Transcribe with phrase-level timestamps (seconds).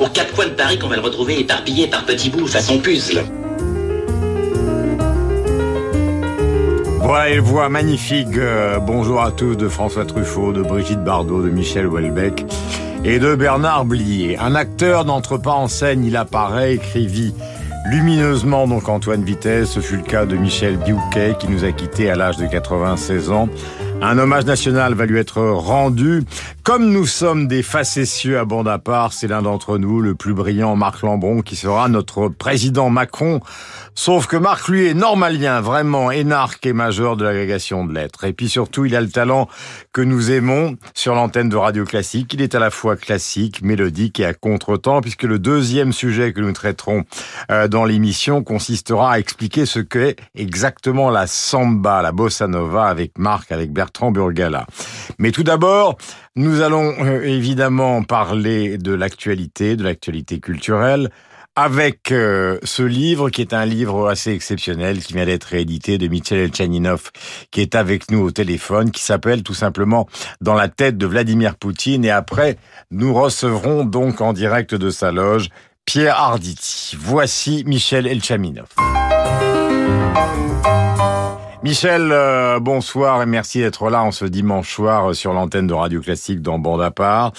[0.00, 3.22] Aux quatre coins de Paris qu'on va le retrouver éparpillé par petits bouts façon puzzle.
[7.00, 8.38] Voilà et voix magnifique.
[8.38, 12.46] Euh, bonjour à tous de François Truffaut, de Brigitte Bardot, de Michel Houellebecq
[13.04, 14.38] et de Bernard Blier.
[14.38, 17.34] Un acteur n'entre pas en scène, il apparaît, écrivit
[17.90, 19.70] lumineusement donc Antoine Vitesse.
[19.72, 23.30] Ce fut le cas de Michel Biouquet qui nous a quittés à l'âge de 96
[23.30, 23.50] ans.
[24.02, 26.24] Un hommage national va lui être rendu.
[26.62, 30.32] Comme nous sommes des facétieux à bande à part, c'est l'un d'entre nous, le plus
[30.32, 33.40] brillant Marc Lambron, qui sera notre président Macron
[33.94, 38.24] Sauf que Marc, lui, est normalien, vraiment énarque et majeur de l'agrégation de lettres.
[38.24, 39.48] Et puis surtout, il a le talent
[39.92, 42.32] que nous aimons sur l'antenne de Radio Classique.
[42.34, 46.40] Il est à la fois classique, mélodique et à contre-temps, puisque le deuxième sujet que
[46.40, 47.04] nous traiterons
[47.50, 53.18] euh, dans l'émission consistera à expliquer ce qu'est exactement la samba, la bossa nova, avec
[53.18, 54.66] Marc, avec Bertrand Burgala.
[55.18, 55.98] Mais tout d'abord,
[56.36, 61.10] nous allons euh, évidemment parler de l'actualité, de l'actualité culturelle,
[61.62, 66.08] avec euh, ce livre qui est un livre assez exceptionnel qui vient d'être réédité de
[66.08, 67.10] Michel Elchaninov
[67.50, 70.08] qui est avec nous au téléphone qui s'appelle tout simplement
[70.40, 72.56] Dans la tête de Vladimir Poutine et après
[72.90, 75.50] nous recevrons donc en direct de sa loge
[75.84, 76.96] Pierre Arditi.
[76.98, 78.68] Voici Michel Elchaminov.
[81.62, 86.00] Michel, euh, bonsoir et merci d'être là en ce dimanche soir sur l'antenne de Radio
[86.00, 87.32] Classique dans Bande à part.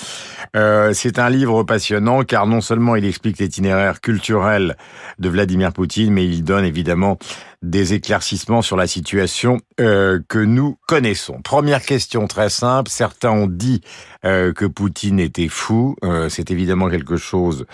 [0.55, 4.77] Euh, c'est un livre passionnant car non seulement il explique l'itinéraire culturel
[5.17, 7.17] de Vladimir Poutine, mais il donne évidemment
[7.61, 11.41] des éclaircissements sur la situation euh, que nous connaissons.
[11.41, 12.89] Première question très simple.
[12.89, 13.81] Certains ont dit
[14.25, 15.95] euh, que Poutine était fou.
[16.03, 17.65] Euh, c'est évidemment quelque chose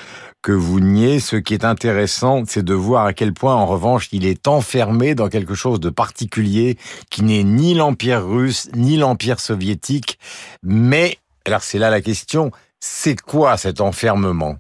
[0.42, 1.20] que vous niez.
[1.20, 5.16] Ce qui est intéressant, c'est de voir à quel point, en revanche, il est enfermé
[5.16, 6.78] dans quelque chose de particulier
[7.10, 10.20] qui n'est ni l'Empire russe, ni l'Empire soviétique.
[10.64, 14.58] Mais, alors c'est là la question, c'est quoi cet enfermement?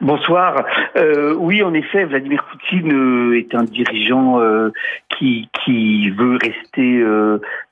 [0.00, 0.54] Bonsoir.
[0.98, 4.70] Euh, oui, en effet, Vladimir Poutine euh, est un dirigeant euh,
[5.18, 5.48] qui,
[6.10, 7.04] veut rester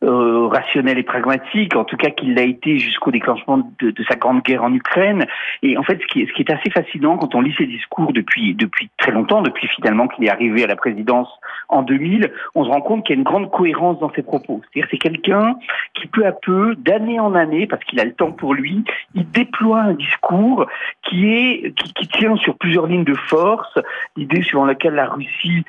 [0.02, 4.62] rationnel et pragmatique, en tout cas qu'il l'a été jusqu'au déclenchement de, sa grande guerre
[4.62, 5.26] en Ukraine.
[5.62, 8.90] Et en fait, ce qui, est, assez fascinant quand on lit ses discours depuis, depuis
[8.98, 11.28] très longtemps, depuis finalement qu'il est arrivé à la présidence
[11.68, 14.60] en 2000, on se rend compte qu'il y a une grande cohérence dans ses propos.
[14.64, 15.56] C'est-à-dire c'est quelqu'un
[15.94, 19.28] qui peu à peu, d'année en année, parce qu'il a le temps pour lui, il
[19.30, 20.66] déploie un discours
[21.02, 23.78] qui est qui tient sur plusieurs lignes de force,
[24.16, 25.64] l'idée suivant laquelle la Russie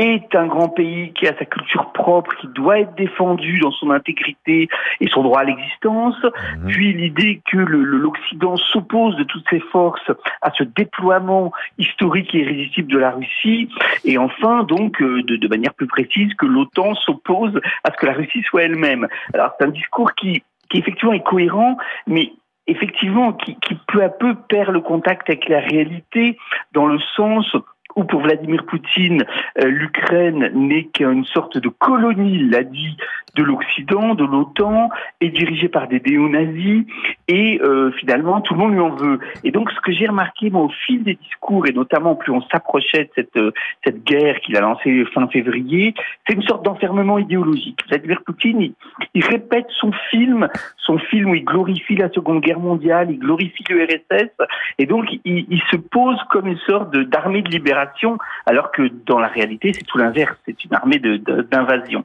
[0.00, 3.90] est un grand pays qui a sa culture propre, qui doit être défendu dans son
[3.90, 4.68] intégrité
[4.98, 6.66] et son droit à l'existence, mmh.
[6.68, 12.90] puis l'idée que l'Occident s'oppose de toutes ses forces à ce déploiement historique et irrésistible
[12.90, 13.68] de la Russie,
[14.06, 18.06] et enfin donc euh, de, de manière plus précise que l'OTAN s'oppose à ce que
[18.06, 19.06] la Russie soit elle-même.
[19.34, 22.32] Alors c'est un discours qui qui effectivement est cohérent, mais
[22.70, 23.56] effectivement qui,
[23.88, 26.38] peu à peu perd le contact avec la réalité
[26.72, 27.56] dans le sens
[27.96, 29.24] où pour Vladimir Poutine,
[29.58, 32.96] euh, l'Ukraine n'est qu'une sorte de colonie, l'a dit,
[33.34, 36.84] de l'Occident, de l'OTAN, est dirigée par des néo-nazis,
[37.30, 39.20] et euh, finalement, tout le monde lui en veut.
[39.44, 42.42] Et donc, ce que j'ai remarqué, moi, au fil des discours, et notamment plus on
[42.42, 43.52] s'approchait de cette, euh,
[43.84, 45.94] cette guerre qu'il a lancée fin février,
[46.26, 47.78] c'est une sorte d'enfermement idéologique.
[47.88, 48.74] Vladimir Poutine, il,
[49.14, 53.62] il, répète son film, son film où il glorifie la Seconde Guerre mondiale, il glorifie
[53.68, 54.32] l'URSS,
[54.78, 59.20] et donc il, il se pose comme une sorte d'armée de libération alors que dans
[59.20, 60.36] la réalité, c'est tout l'inverse.
[60.46, 62.04] C'est une armée d'invasion.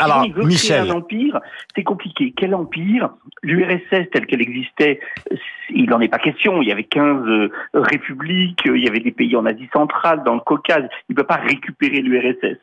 [0.00, 0.90] Alors, il veut Michel.
[0.90, 1.40] un empire,
[1.74, 2.32] c'est compliqué.
[2.36, 3.10] Quel empire?
[3.42, 4.42] L'URSS telle qu'elle
[5.70, 6.62] il n'en est pas question.
[6.62, 10.34] Il y avait 15 euh, républiques, il y avait des pays en Asie centrale, dans
[10.34, 10.88] le Caucase.
[11.08, 12.58] Il ne peut pas récupérer l'URSS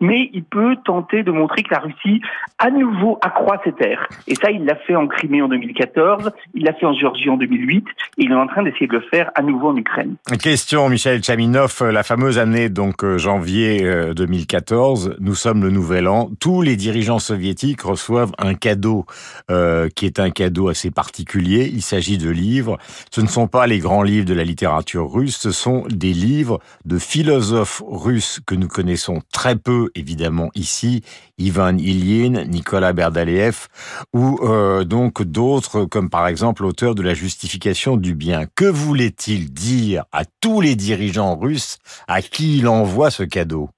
[0.00, 2.20] mais il peut tenter de montrer que la Russie,
[2.58, 4.08] à nouveau, accroît ses terres.
[4.26, 7.36] Et ça, il l'a fait en Crimée en 2014, il l'a fait en Géorgie en
[7.36, 7.86] 2008,
[8.18, 10.16] et il est en train d'essayer de le faire à nouveau en Ukraine.
[10.42, 16.08] Question, Michel Chaminov, la fameuse année, donc euh, janvier 2014, euh, nous sommes le nouvel
[16.08, 19.06] an, tous les dirigeants soviétiques reçoivent un cadeau
[19.50, 22.78] euh, qui est un cadeau assez particulier, il s'agit de livres,
[23.10, 26.60] ce ne sont pas les grands livres de la littérature russe, ce sont des livres
[26.84, 31.02] de philosophes russes que nous connaissons très peu évidemment, ici,
[31.38, 33.68] Ivan Ilyin, Nicolas Berdaleev,
[34.12, 38.46] ou euh, donc d'autres, comme par exemple l'auteur de La justification du bien.
[38.54, 43.70] Que voulait-il dire à tous les dirigeants russes à qui il envoie ce cadeau?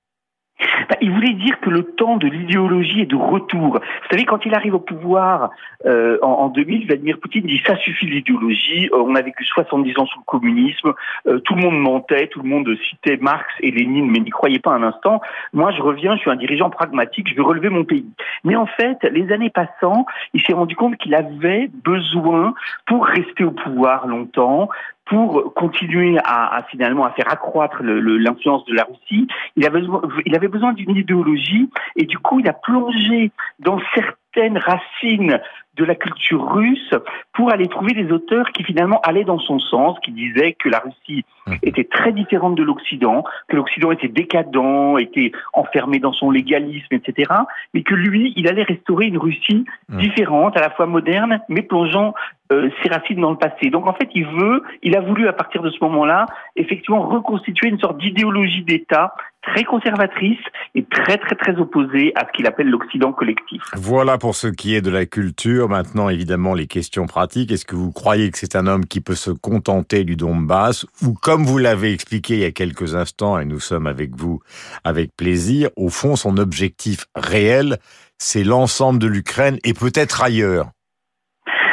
[1.00, 3.78] Il voulait dire que le temps de l'idéologie est de retour.
[3.78, 5.50] Vous savez, quand il arrive au pouvoir
[5.86, 8.88] euh, en, en, 2000, Vladimir Poutine dit ça suffit l'idéologie.
[8.92, 10.92] Euh, on a vécu 70 ans sous le communisme.
[11.26, 14.58] Euh, tout le monde mentait, tout le monde citait Marx et Lénine, mais n'y croyait
[14.58, 15.20] pas un instant.
[15.52, 18.10] Moi, je reviens, je suis un dirigeant pragmatique, je veux relever mon pays.
[18.44, 22.54] Mais en fait, les années passant, il s'est rendu compte qu'il avait besoin,
[22.86, 24.68] pour rester au pouvoir longtemps,
[25.10, 29.26] pour continuer à, à, finalement à faire accroître l'influence de la Russie,
[29.56, 29.82] il avait,
[30.24, 35.40] il avait besoin d'une idéologie et du coup il a plongé dans certaines racines
[35.76, 36.94] de la culture russe
[37.32, 40.80] pour aller trouver des auteurs qui finalement allaient dans son sens, qui disaient que la
[40.80, 41.54] Russie mmh.
[41.62, 47.32] était très différente de l'Occident, que l'Occident était décadent, était enfermé dans son légalisme, etc.
[47.72, 49.98] Mais que lui, il allait restaurer une Russie mmh.
[49.98, 52.14] différente, à la fois moderne, mais plongeant
[52.52, 53.70] euh, ses racines dans le passé.
[53.70, 56.26] Donc en fait, il veut, il a voulu à partir de ce moment-là,
[56.56, 60.40] effectivement reconstituer une sorte d'idéologie d'État très conservatrice
[60.74, 63.62] et très très très opposée à ce qu'il appelle l'Occident collectif.
[63.76, 65.59] Voilà pour ce qui est de la culture.
[65.68, 67.52] Maintenant, évidemment, les questions pratiques.
[67.52, 71.14] Est-ce que vous croyez que c'est un homme qui peut se contenter du Donbass ou,
[71.14, 74.40] comme vous l'avez expliqué il y a quelques instants, et nous sommes avec vous
[74.84, 77.78] avec plaisir, au fond, son objectif réel,
[78.18, 80.70] c'est l'ensemble de l'Ukraine et peut-être ailleurs?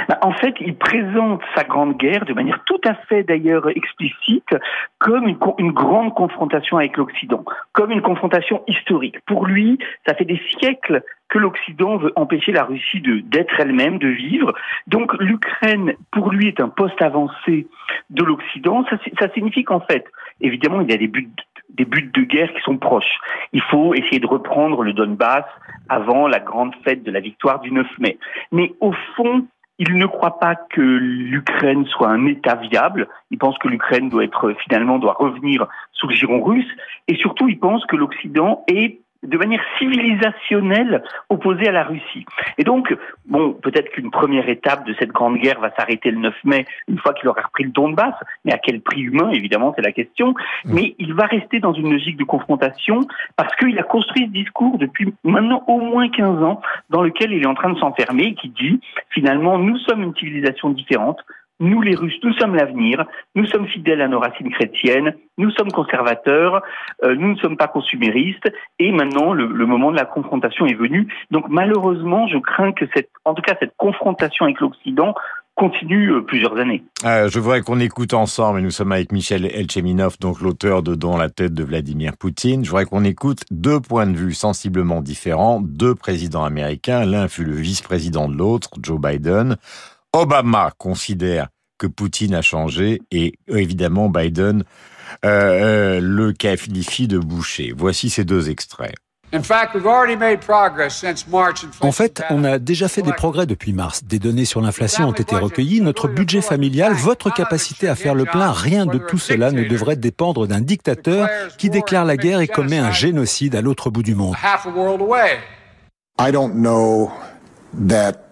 [0.07, 4.49] Bah, en fait, il présente sa grande guerre de manière tout à fait d'ailleurs explicite
[4.99, 7.43] comme une, grande confrontation avec l'Occident,
[7.73, 9.19] comme une confrontation historique.
[9.25, 14.07] Pour lui, ça fait des siècles que l'Occident veut empêcher la Russie d'être elle-même, de
[14.07, 14.53] vivre.
[14.87, 17.67] Donc l'Ukraine, pour lui, est un poste avancé
[18.09, 18.85] de l'Occident.
[18.89, 20.05] Ça, ça signifie qu'en fait,
[20.39, 21.29] évidemment, il y a des buts
[21.69, 23.19] des buts de guerre qui sont proches.
[23.53, 25.43] Il faut essayer de reprendre le Donbass
[25.89, 28.17] avant la grande fête de la victoire du 9 mai.
[28.51, 29.45] Mais au fond,
[29.79, 33.07] il ne croit pas que l'Ukraine soit un État viable.
[33.29, 36.69] Il pense que l'Ukraine doit être finalement doit revenir sous le giron russe.
[37.07, 42.25] Et surtout, il pense que l'Occident est de manière civilisationnelle opposée à la Russie.
[42.57, 46.33] Et donc, bon, peut-être qu'une première étape de cette grande guerre va s'arrêter le 9
[46.43, 48.15] mai, une fois qu'il aura repris le Donbass,
[48.45, 50.29] mais à quel prix humain, évidemment, c'est la question.
[50.65, 50.73] Mmh.
[50.73, 52.99] Mais il va rester dans une logique de confrontation
[53.35, 57.43] parce qu'il a construit ce discours depuis maintenant au moins 15 ans dans lequel il
[57.43, 58.79] est en train de s'enfermer et qui dit,
[59.09, 61.19] finalement, nous sommes une civilisation différente,
[61.59, 63.05] nous les Russes, nous sommes l'avenir,
[63.35, 66.61] nous sommes fidèles à nos racines chrétiennes, nous sommes conservateurs,
[67.03, 71.07] euh, nous ne sommes pas consuméristes, et maintenant le, moment de la confrontation est venu.
[71.31, 75.15] Donc malheureusement, je crains que cette, en tout cas cette confrontation avec l'Occident
[75.55, 76.83] continue euh, plusieurs années.
[77.03, 80.93] Euh, je voudrais qu'on écoute ensemble, et nous sommes avec Michel Elcheminov, donc l'auteur de
[80.93, 82.63] Dans la tête de Vladimir Poutine.
[82.63, 87.05] Je voudrais qu'on écoute deux points de vue sensiblement différents, deux présidents américains.
[87.05, 89.57] L'un fut le vice-président de l'autre, Joe Biden.
[90.13, 94.63] Obama considère que Poutine a changé et évidemment Biden
[95.25, 97.73] euh, euh, le qualifie de boucher.
[97.75, 98.95] Voici ces deux extraits.
[101.81, 104.05] En fait, on a déjà fait des progrès depuis mars.
[104.05, 105.81] Des données sur l'inflation ont été recueillies.
[105.81, 109.97] Notre budget familial, votre capacité à faire le plein, rien de tout cela ne devrait
[109.97, 111.27] dépendre d'un dictateur
[111.57, 114.35] qui déclare la guerre et commet un génocide à l'autre bout du monde.
[116.19, 117.11] I don't know
[117.89, 118.26] that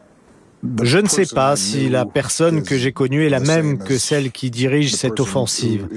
[0.83, 4.31] je ne sais pas si la personne que j'ai connue est la même que celle
[4.31, 5.87] qui dirige cette offensive.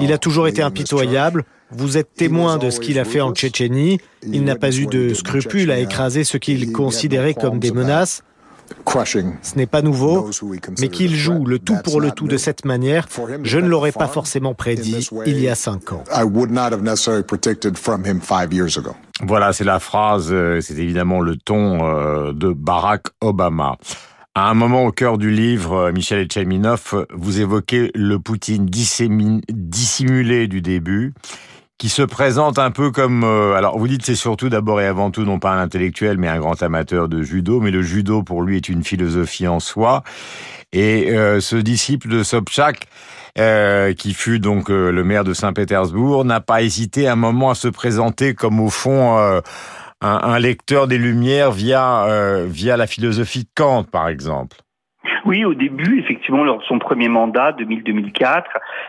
[0.00, 1.44] Il a toujours été impitoyable.
[1.70, 4.00] Vous êtes témoin de ce qu'il a fait en Tchétchénie.
[4.22, 8.22] Il n'a pas eu de scrupules à écraser ce qu'il considérait comme des menaces.
[9.42, 10.30] Ce n'est pas nouveau,
[10.78, 13.06] mais qu'il joue le tout pour le tout de cette manière,
[13.42, 16.04] je ne l'aurais pas forcément prédit il y a cinq ans.
[19.20, 23.76] Voilà, c'est la phrase, euh, c'est évidemment le ton euh, de Barack Obama.
[24.38, 30.46] À un moment au cœur du livre, euh, Michel Etcheminov, vous évoquez le Poutine dissimulé
[30.46, 31.12] du début,
[31.76, 33.24] qui se présente un peu comme...
[33.24, 36.28] Euh, alors vous dites c'est surtout d'abord et avant tout non pas un intellectuel mais
[36.28, 40.04] un grand amateur de judo, mais le judo pour lui est une philosophie en soi.
[40.72, 42.86] Et euh, ce disciple de Sobchak,
[43.96, 48.34] qui fut donc le maire de Saint-Pétersbourg, n'a pas hésité un moment à se présenter
[48.34, 49.40] comme au fond
[50.00, 54.56] un, lecteur des Lumières via, euh, via la philosophie de Kant, par exemple.
[55.24, 58.44] Oui, au début, effectivement, lors de son premier mandat, 2000-2004,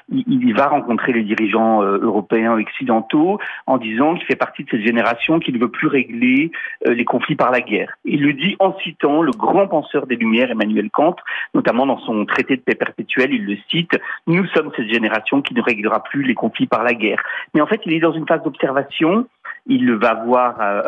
[0.09, 4.69] il, il, va rencontrer les dirigeants euh, européens occidentaux en disant qu'il fait partie de
[4.69, 6.51] cette génération qui ne veut plus régler
[6.87, 7.93] euh, les conflits par la guerre.
[8.05, 11.17] Il le dit en citant le grand penseur des Lumières, Emmanuel Kant,
[11.53, 15.53] notamment dans son traité de paix perpétuelle, il le cite, nous sommes cette génération qui
[15.53, 17.21] ne réglera plus les conflits par la guerre.
[17.53, 19.27] Mais en fait, il est dans une phase d'observation
[19.69, 20.81] il va voir à,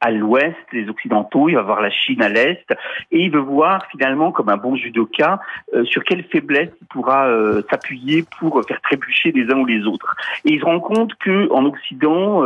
[0.00, 2.64] à l'ouest les Occidentaux, il va voir la Chine à l'est,
[3.10, 5.40] et il veut voir finalement, comme un bon judoka,
[5.84, 7.28] sur quelle faiblesse il pourra
[7.70, 10.16] s'appuyer pour faire trébucher les uns ou les autres.
[10.44, 12.42] Et il se rend compte que en Occident,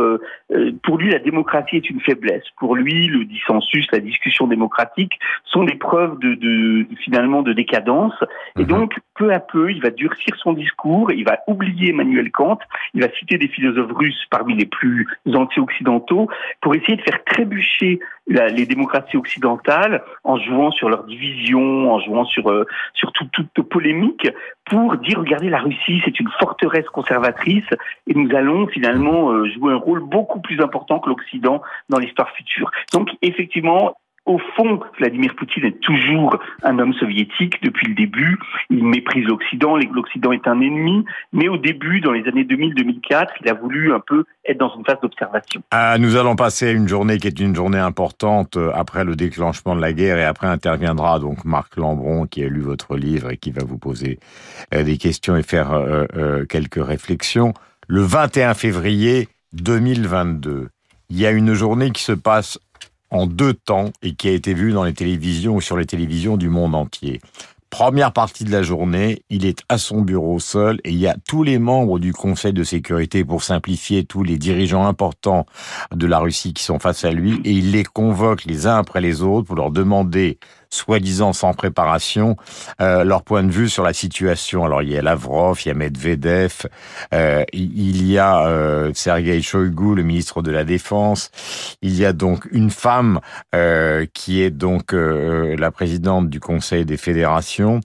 [0.83, 2.43] pour lui, la démocratie est une faiblesse.
[2.57, 8.13] Pour lui, le dissensus, la discussion démocratique sont des preuves de, de finalement de décadence.
[8.57, 8.67] Et mhm.
[8.67, 12.59] donc, peu à peu, il va durcir son discours, il va oublier Emmanuel Kant,
[12.93, 16.29] il va citer des philosophes russes parmi les plus anti-occidentaux
[16.61, 22.25] pour essayer de faire trébucher les démocraties occidentales en jouant sur leur division, en jouant
[22.25, 23.29] sur euh, sur toute,
[23.69, 24.27] polémique
[24.65, 27.65] pour dire regardez la Russie c'est une forteresse conservatrice
[28.07, 32.29] et nous allons finalement euh, jouer un rôle beaucoup plus important que l'Occident dans l'histoire
[32.31, 32.71] future.
[32.93, 33.95] Donc effectivement
[34.25, 38.37] au fond, Vladimir Poutine est toujours un homme soviétique depuis le début.
[38.69, 43.49] Il méprise l'Occident, l'Occident est un ennemi, mais au début, dans les années 2000-2004, il
[43.49, 45.61] a voulu un peu être dans une phase d'observation.
[45.71, 49.15] Ah, nous allons passer à une journée qui est une journée importante euh, après le
[49.15, 53.31] déclenchement de la guerre et après interviendra donc Marc Lambron qui a lu votre livre
[53.31, 54.19] et qui va vous poser
[54.73, 57.53] euh, des questions et faire euh, quelques réflexions.
[57.87, 60.69] Le 21 février 2022,
[61.09, 62.59] il y a une journée qui se passe
[63.11, 66.37] en deux temps et qui a été vu dans les télévisions ou sur les télévisions
[66.37, 67.21] du monde entier.
[67.69, 71.17] Première partie de la journée, il est à son bureau seul et il y a
[71.27, 75.45] tous les membres du Conseil de sécurité, pour simplifier, tous les dirigeants importants
[75.93, 79.01] de la Russie qui sont face à lui et il les convoque les uns après
[79.01, 82.35] les autres pour leur demander soi-disant sans préparation,
[82.81, 84.65] euh, leur point de vue sur la situation.
[84.65, 86.67] Alors il y a Lavrov, il y a Medvedev,
[87.13, 91.31] euh, il y a euh, Sergei Shoigu, le ministre de la Défense.
[91.81, 93.19] Il y a donc une femme
[93.53, 97.81] euh, qui est donc la présidente du Conseil des fédérations.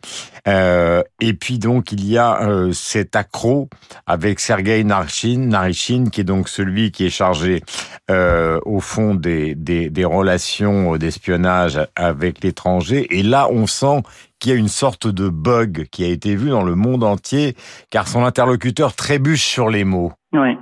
[0.46, 2.40] et puis donc il y a
[2.72, 3.68] cet accro
[4.06, 7.62] avec Sergei Narishin, Narishin, qui est donc celui qui est chargé
[8.08, 12.40] au fond des, des, relations d'espionnage avec
[12.78, 14.02] et là, on sent
[14.38, 17.54] qu'il y a une sorte de bug qui a été vu dans le monde entier,
[17.90, 20.12] car son interlocuteur trébuche sur les mots.
[20.32, 20.56] Oui.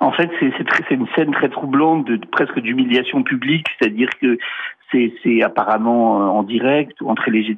[0.00, 4.38] En fait, c'est une scène très troublante, presque d'humiliation publique, c'est-à-dire que
[4.92, 7.56] c'est apparemment euh, en direct ou en très léger.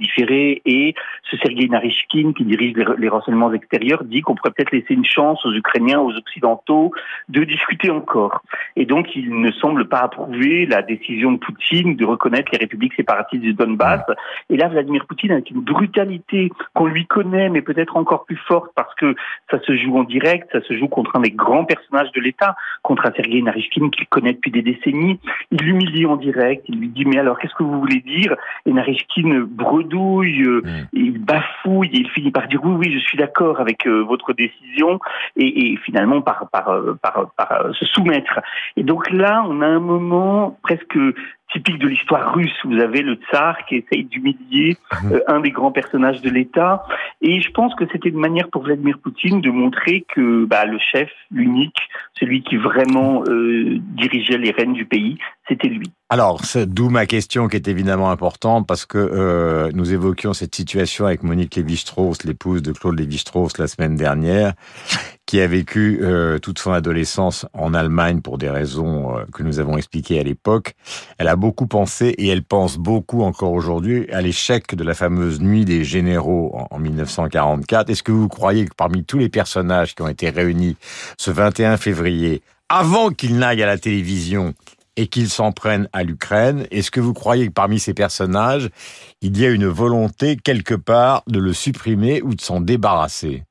[0.65, 0.95] Et
[1.31, 5.45] ce Sergei Narishkin, qui dirige les, renseignements extérieurs, dit qu'on pourrait peut-être laisser une chance
[5.45, 6.93] aux Ukrainiens, aux Occidentaux,
[7.29, 8.43] de discuter encore.
[8.77, 12.95] Et donc, il ne semble pas approuver la décision de Poutine de reconnaître les républiques
[12.95, 14.03] séparatistes du Donbass.
[14.51, 18.71] Et là, Vladimir Poutine, avec une brutalité qu'on lui connaît, mais peut-être encore plus forte
[18.75, 19.15] parce que
[19.51, 22.55] ça se joue en direct, ça se joue contre un des grands personnages de l'État,
[22.83, 25.19] contre un Sergei Narishkin qu'il connaît depuis des décennies.
[25.51, 28.37] Il l'humilie en direct, il lui dit mais alors qu'est-ce que vous voulez dire?
[28.67, 30.89] Et Narishkin bredouille, euh, mm.
[30.93, 34.33] il bafouille, et il finit par dire oui, oui, je suis d'accord avec euh, votre
[34.33, 34.99] décision,
[35.37, 38.41] et, finalement par, par, euh, par, par, se soumettre.
[38.77, 40.99] Et donc là, on a un moment presque
[41.53, 42.57] typique de l'histoire russe.
[42.65, 45.13] Vous avez le tsar qui essaye d'humilier mhm.
[45.13, 46.85] euh, un des grands personnages de l'État.
[47.21, 50.79] Et je pense que c'était une manière pour Vladimir Poutine de montrer que bah, le
[50.79, 51.79] chef, l'unique,
[52.19, 55.19] celui qui vraiment euh, dirigeait les rênes du pays,
[55.49, 55.91] c'était lui.
[56.09, 61.07] Alors, d'où ma question qui est évidemment importante parce que euh, nous évoquions cette situation
[61.07, 64.53] avec Monique Lévi-Strauss, l'épouse de Claude Lévi-Strauss la semaine dernière,
[65.33, 69.61] qui a vécu euh, toute son adolescence en Allemagne pour des raisons euh, que nous
[69.61, 70.75] avons expliquées à l'époque.
[71.17, 75.41] Elle a beaucoup pensé et elle pense beaucoup encore aujourd'hui à l'échec de la fameuse
[75.41, 77.89] nuit des généraux en, en 1944.
[77.89, 80.77] Est-ce que vous croyez que parmi tous les personnages qui ont été réunis
[81.17, 84.53] ce 21 février, avant qu'ils n'aillent à la télévision,
[84.97, 86.67] et qu'ils s'en prennent à l'Ukraine.
[86.71, 88.69] Est-ce que vous croyez que parmi ces personnages,
[89.23, 93.45] il y a une volonté quelque part de le supprimer ou de s'en débarrasser?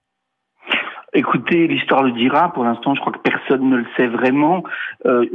[1.13, 2.53] Écoutez, l'histoire le dira.
[2.53, 4.63] Pour l'instant, je crois que personne ne le sait vraiment.
[5.06, 5.25] Euh,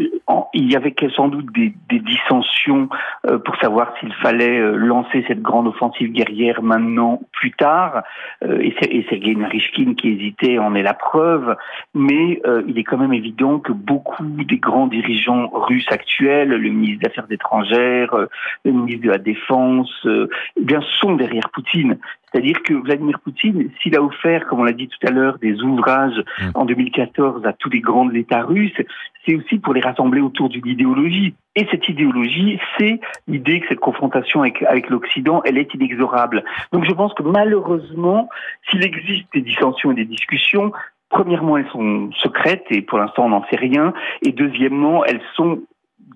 [0.54, 2.88] il y avait sans doute des, dissensions
[3.26, 8.02] euh, pour savoir s'il fallait euh, lancer cette grande offensive guerrière maintenant ou plus tard.
[8.42, 11.56] Euh, et, et Sergei Narishkin qui hésitait en est la preuve.
[11.94, 17.00] Mais il est quand même évident que beaucoup des grands dirigeants russes actuels, le ministre
[17.00, 18.16] des Affaires étrangères,
[18.64, 21.98] le ministre de la Défense, eh bien sont derrière Poutine.
[22.32, 25.62] C'est-à-dire que Vladimir Poutine, s'il a offert, comme on l'a dit tout à l'heure, des
[25.62, 26.44] ouvrages mmh.
[26.54, 28.76] en 2014 à tous les grands de l'État russe,
[29.24, 31.34] c'est aussi pour les rassembler autour d'une idéologie.
[31.54, 36.44] Et cette idéologie, c'est l'idée que cette confrontation avec, avec l'Occident, elle est inexorable.
[36.72, 38.28] Donc je pense que malheureusement,
[38.68, 40.72] s'il existe des dissensions et des discussions,
[41.08, 43.94] Premièrement, elles sont secrètes et pour l'instant on n'en sait rien.
[44.22, 45.60] Et deuxièmement, elles sont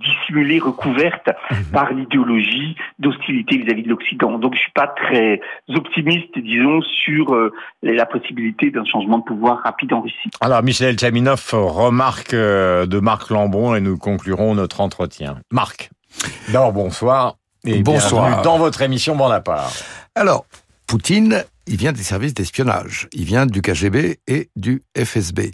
[0.00, 1.64] dissimulée, recouverte mhm.
[1.73, 4.38] par l'idéologie d'hostilité vis-à-vis de l'Occident.
[4.38, 7.52] Donc je suis pas très optimiste, disons, sur euh,
[7.83, 10.30] la possibilité d'un changement de pouvoir rapide en Russie.
[10.40, 15.37] Alors Michel Tchaminov remarque euh, de Marc Lambron et nous conclurons notre entretien.
[15.50, 15.90] Marc,
[16.52, 18.26] d'abord bonsoir et bonsoir.
[18.26, 19.85] bienvenue dans votre émission Bonaparte.
[20.14, 20.45] Alors,
[20.87, 25.52] Poutine, il vient des services d'espionnage, il vient du KGB et du FSB.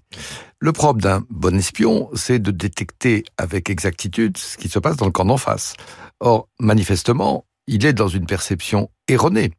[0.59, 5.05] Le propre d'un bon espion, c'est de détecter avec exactitude ce qui se passe dans
[5.05, 5.75] le camp d'en face.
[6.21, 9.51] Or, manifestement, il est dans une perception erronée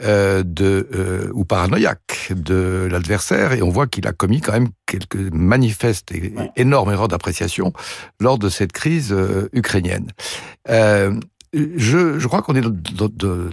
[0.00, 4.68] euh, de euh, ou paranoïaque de l'adversaire et on voit qu'il a commis quand même
[4.86, 7.72] quelques manifestes et énormes erreurs d'appréciation
[8.18, 10.12] lors de cette crise euh, ukrainienne.
[10.70, 11.18] Euh,
[11.52, 13.08] je, je crois qu'on est dans,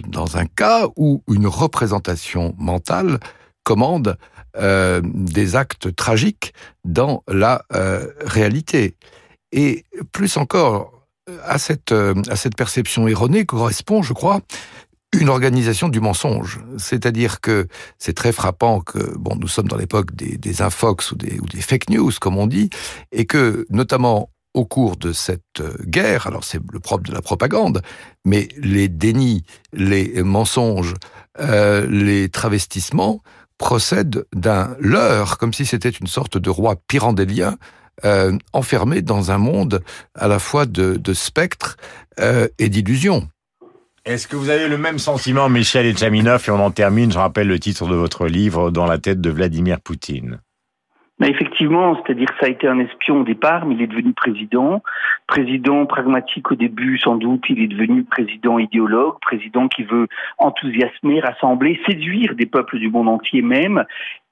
[0.08, 3.18] dans, un cas où une représentation mentale
[3.64, 4.16] commande
[4.58, 6.52] euh, des actes tragiques
[6.84, 8.96] dans la euh, réalité.
[9.52, 10.96] Et plus encore,
[11.44, 14.40] à cette, euh, à cette perception erronée correspond, je crois,
[15.12, 16.60] une organisation du mensonge.
[16.78, 21.40] C'est-à-dire que c'est très frappant que, bon, nous sommes dans l'époque des, infox ou des,
[21.60, 22.70] fake news, comme on dit,
[23.12, 27.20] et que, notamment au cours de cette euh, guerre, alors c'est le propre de la
[27.20, 27.82] propagande,
[28.24, 30.94] mais les dénis, les mensonges,
[31.40, 33.20] euh, les travestissements
[33.58, 37.56] procèdent d'un leurre, comme si c'était une sorte de roi pyrandélien
[38.04, 39.82] euh, enfermé dans un monde
[40.14, 41.76] à la fois de, de spectres
[42.20, 43.28] euh, et d'illusions.
[44.04, 47.48] Est-ce que vous avez le même sentiment, Michel Etchaminov, et on en termine, je rappelle
[47.48, 50.40] le titre de votre livre, Dans la tête de Vladimir Poutine
[51.18, 54.82] mais effectivement, c'est-à-dire ça a été un espion au départ, mais il est devenu président.
[55.26, 60.08] Président pragmatique au début, sans doute, il est devenu président idéologue, président qui veut
[60.38, 63.84] enthousiasmer, rassembler, séduire des peuples du monde entier même.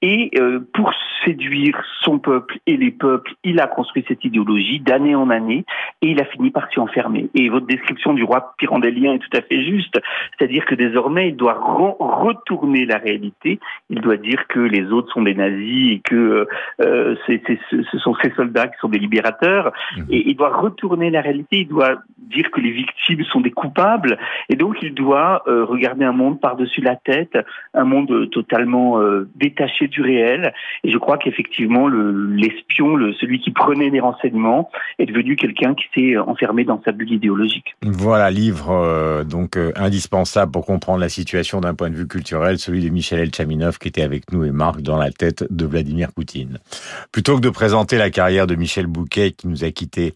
[0.07, 0.93] Et euh, pour
[1.25, 5.65] séduire son peuple et les peuples, il a construit cette idéologie d'année en année
[6.03, 7.27] et il a fini par s'y enfermer.
[7.33, 9.99] Et votre description du roi pyrandélien est tout à fait juste,
[10.37, 13.59] c'est-à-dire que désormais il doit retourner la réalité,
[13.89, 16.47] il doit dire que les autres sont des nazis et que
[16.81, 20.01] euh, ce sont ces soldats qui sont des libérateurs, mmh.
[20.11, 21.95] et il doit retourner la réalité, il doit
[22.29, 24.17] dire que les victimes sont des coupables,
[24.49, 27.37] et donc il doit euh, regarder un monde par-dessus la tête,
[27.73, 30.53] un monde totalement euh, détaché du réel.
[30.83, 35.85] Et je crois qu'effectivement, l'espion, le, celui qui prenait des renseignements, est devenu quelqu'un qui
[35.93, 37.75] s'est enfermé dans sa bulle idéologique.
[37.83, 42.83] Voilà, livre euh, donc indispensable pour comprendre la situation d'un point de vue culturel, celui
[42.83, 46.59] de Michel Elchaminov qui était avec nous et Marc dans la tête de Vladimir Poutine.
[47.11, 50.13] Plutôt que de présenter la carrière de Michel Bouquet qui nous a quittés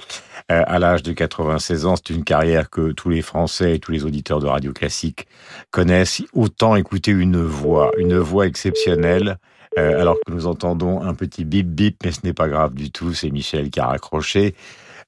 [0.47, 4.05] à l'âge de 96 ans, c'est une carrière que tous les Français et tous les
[4.05, 5.27] auditeurs de radio classique
[5.71, 6.23] connaissent.
[6.33, 9.37] Autant écouter une voix, une voix exceptionnelle,
[9.77, 12.91] euh, alors que nous entendons un petit bip bip, mais ce n'est pas grave du
[12.91, 14.55] tout, c'est Michel qui a raccroché.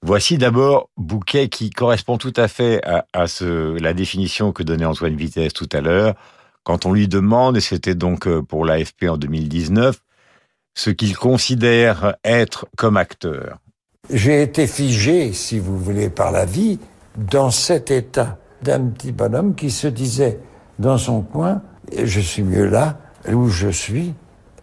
[0.03, 5.53] Voici d'abord Bouquet qui correspond tout à fait à, la définition que donnait Antoine Vitesse
[5.53, 6.15] tout à l'heure,
[6.63, 9.99] quand on lui demande, et c'était donc euh, pour l'AFP en 2019,
[10.75, 13.57] ce qu'il considère être comme acteur.
[14.13, 16.79] J'ai été figé, si vous voulez, par la vie,
[17.15, 20.39] dans cet état d'un petit bonhomme qui se disait
[20.79, 21.61] dans son coin,
[22.03, 22.97] je suis mieux là
[23.31, 24.13] où je suis,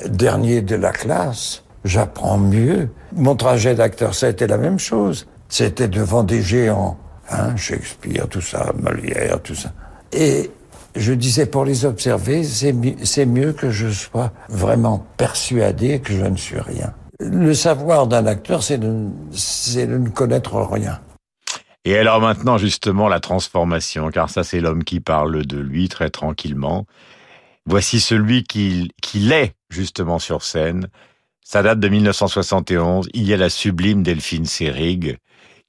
[0.06, 2.90] dernier de la classe, j'apprends mieux.
[3.12, 5.26] Mon trajet d'acteur, ça a été la même chose.
[5.48, 6.98] C'était devant des géants,
[7.30, 9.72] hein, Shakespeare, tout ça, Molière, tout ça.
[10.12, 10.50] Et
[10.94, 16.36] je disais pour les observer, c'est mieux que je sois vraiment persuadé que je ne
[16.36, 16.92] suis rien.
[17.20, 21.00] Le savoir d'un acteur, c'est de, ne connaître rien.
[21.84, 26.10] Et alors maintenant, justement, la transformation, car ça, c'est l'homme qui parle de lui très
[26.10, 26.86] tranquillement.
[27.66, 30.88] Voici celui qu'il est, justement, sur scène.
[31.42, 33.08] Ça date de 1971.
[33.14, 35.18] Il y a la sublime Delphine Seyrig,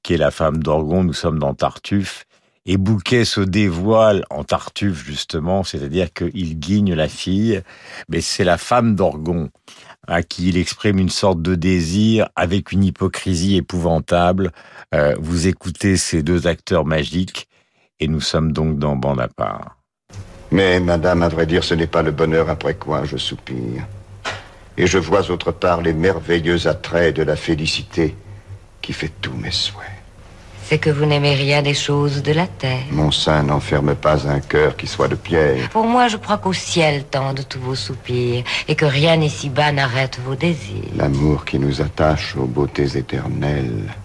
[0.04, 1.04] qui est la femme d'Orgon.
[1.04, 2.26] Nous sommes dans Tartuffe.
[2.66, 7.64] Et Bouquet se dévoile en Tartuffe, justement, c'est-à-dire qu'il guigne la fille,
[8.10, 9.50] mais c'est la femme d'Orgon
[10.08, 14.52] à qui il exprime une sorte de désir avec une hypocrisie épouvantable.
[14.94, 17.48] Euh, vous écoutez ces deux acteurs magiques
[18.00, 19.78] et nous sommes donc dans Bande à part.
[20.52, 23.86] Mais, madame, à vrai dire, ce n'est pas le bonheur après quoi je soupire.
[24.78, 28.16] Et je vois autre part les merveilleux attraits de la félicité
[28.82, 29.99] qui fait tous mes souhaits
[30.70, 32.84] c'est que vous n'aimez rien des choses de la terre.
[32.92, 35.68] Mon sein n'enferme pas un cœur qui soit de pierre.
[35.70, 40.20] Pour moi, je crois qu'au ciel tendent tous vos soupirs et que rien ici-bas n'arrête
[40.24, 40.94] vos désirs.
[40.96, 43.96] L'amour qui nous attache aux beautés éternelles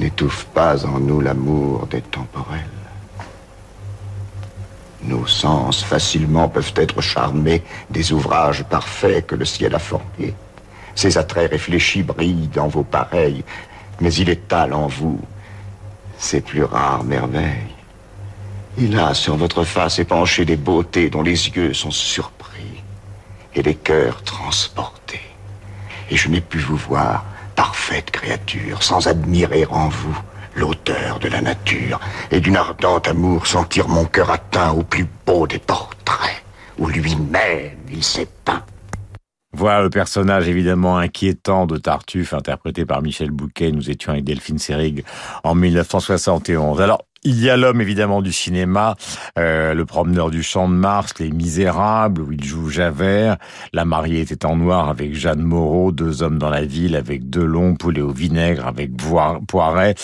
[0.00, 2.80] n'étouffe pas en nous l'amour des temporels.
[5.04, 10.34] Nos sens facilement peuvent être charmés des ouvrages parfaits que le ciel a formés.
[10.96, 13.44] Ces attraits réfléchis brillent dans vos pareils,
[14.00, 15.20] mais il étale en vous
[16.22, 17.74] Ces plus rares merveilles.
[18.78, 22.84] Il a sur votre face épanché des beautés dont les yeux sont surpris
[23.56, 25.20] et les cœurs transportés.
[26.10, 27.24] Et je n'ai pu vous voir,
[27.56, 30.16] parfaite créature, sans admirer en vous
[30.54, 31.98] l'auteur de la nature
[32.30, 36.44] et d'une ardente amour sentir mon cœur atteint au plus beau des portraits,
[36.78, 38.62] où lui-même il s'est peint.
[39.54, 43.70] Voilà le personnage évidemment inquiétant de Tartuffe, interprété par Michel Bouquet.
[43.70, 45.04] Nous étions avec Delphine Seyrig
[45.44, 46.80] en 1971.
[46.80, 48.96] Alors, il y a l'homme évidemment du cinéma,
[49.38, 53.36] euh, le promeneur du champ de Mars, Les Misérables, où il joue Javert.
[53.72, 57.76] La mariée était en noir avec Jeanne Moreau, deux hommes dans la ville avec Delon,
[57.76, 58.90] Poulet au vinaigre avec
[59.46, 59.94] Poiret.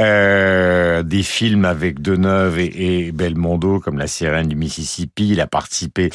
[0.00, 5.28] Euh, des films avec Deneuve et, Belmondo comme La sirène du Mississippi.
[5.28, 6.10] Il a participé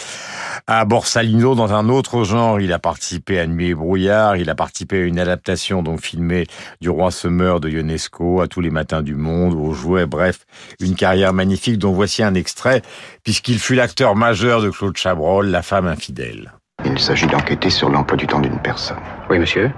[0.68, 2.60] à Borsalino dans un autre genre.
[2.60, 4.36] Il a participé à Nuit et brouillard.
[4.36, 6.48] Il a participé à une adaptation donc filmée
[6.82, 10.46] du Roi se de Ionesco, à Tous les matins du monde, aux jouets, bref
[10.80, 12.82] une carrière magnifique dont voici un extrait,
[13.24, 16.54] puisqu'il fut l'acteur majeur de Claude Chabrol, La femme infidèle.
[16.86, 19.00] Il s'agit d'enquêter sur l'emploi du temps d'une personne.
[19.30, 19.72] Oui, monsieur.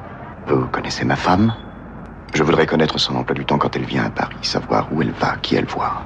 [0.48, 1.54] Vous connaissez ma femme?
[2.34, 5.12] Je voudrais connaître son emploi du temps quand elle vient à Paris, savoir où elle
[5.12, 6.04] va, qui elle voit.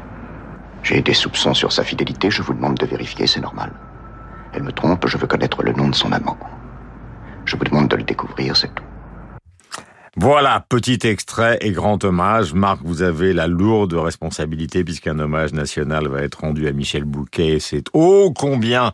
[0.83, 3.71] J'ai des soupçons sur sa fidélité, je vous demande de vérifier, c'est normal.
[4.53, 6.37] Elle me trompe, je veux connaître le nom de son amant.
[7.45, 8.83] Je vous demande de le découvrir, c'est tout.
[10.17, 12.53] Voilà, petit extrait et grand hommage.
[12.53, 17.57] Marc, vous avez la lourde responsabilité puisqu'un hommage national va être rendu à Michel Bouquet.
[17.59, 18.93] C'est ô combien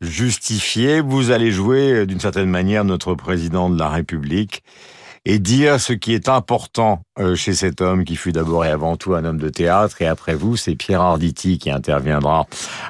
[0.00, 1.00] justifié.
[1.00, 4.62] Vous allez jouer d'une certaine manière notre président de la République
[5.24, 8.96] et dire ce qui est important euh, chez cet homme qui fut d'abord et avant
[8.96, 12.46] tout un homme de théâtre et après vous c'est Pierre Arditi qui interviendra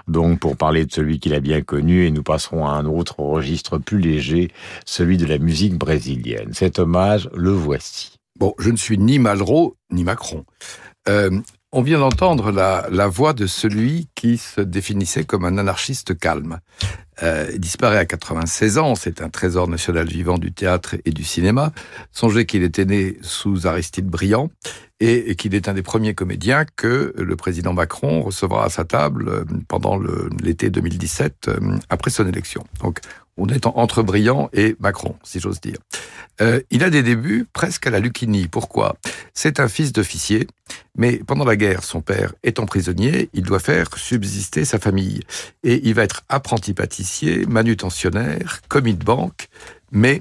[0.09, 3.21] donc pour parler de celui qu'il a bien connu et nous passerons à un autre
[3.21, 4.51] registre plus léger,
[4.85, 6.53] celui de la musique brésilienne.
[6.53, 8.17] Cet hommage, le voici.
[8.39, 10.45] Bon, je ne suis ni Malraux ni Macron.
[11.09, 11.31] Euh,
[11.73, 16.61] on vient d'entendre la, la, voix de celui qui se définissait comme un anarchiste calme.
[17.23, 21.73] Euh, disparaît à 96 ans, c'est un trésor national vivant du théâtre et du cinéma.
[22.13, 24.51] Songez qu'il était né sous Aristide Briand
[25.01, 29.29] et, qu'il est un des premiers comédiens que le président Macron recevra à sa table
[29.29, 29.99] euh, pendant
[30.43, 32.65] l'été 2017, euh, après son élection.
[33.37, 35.79] On est entre Briand et Macron, si j'ose dire.
[36.41, 38.49] Euh, il a des débuts presque à la Lucchini.
[38.49, 38.97] Pourquoi?
[39.35, 40.47] C'est un fils d'officier,
[40.97, 45.21] mais pendant la guerre, son père étant prisonnier, il doit faire subsister sa famille.
[45.63, 49.49] Et il va être apprenti pâtissier, manutentionnaire, commis de banque,
[49.95, 50.21] mais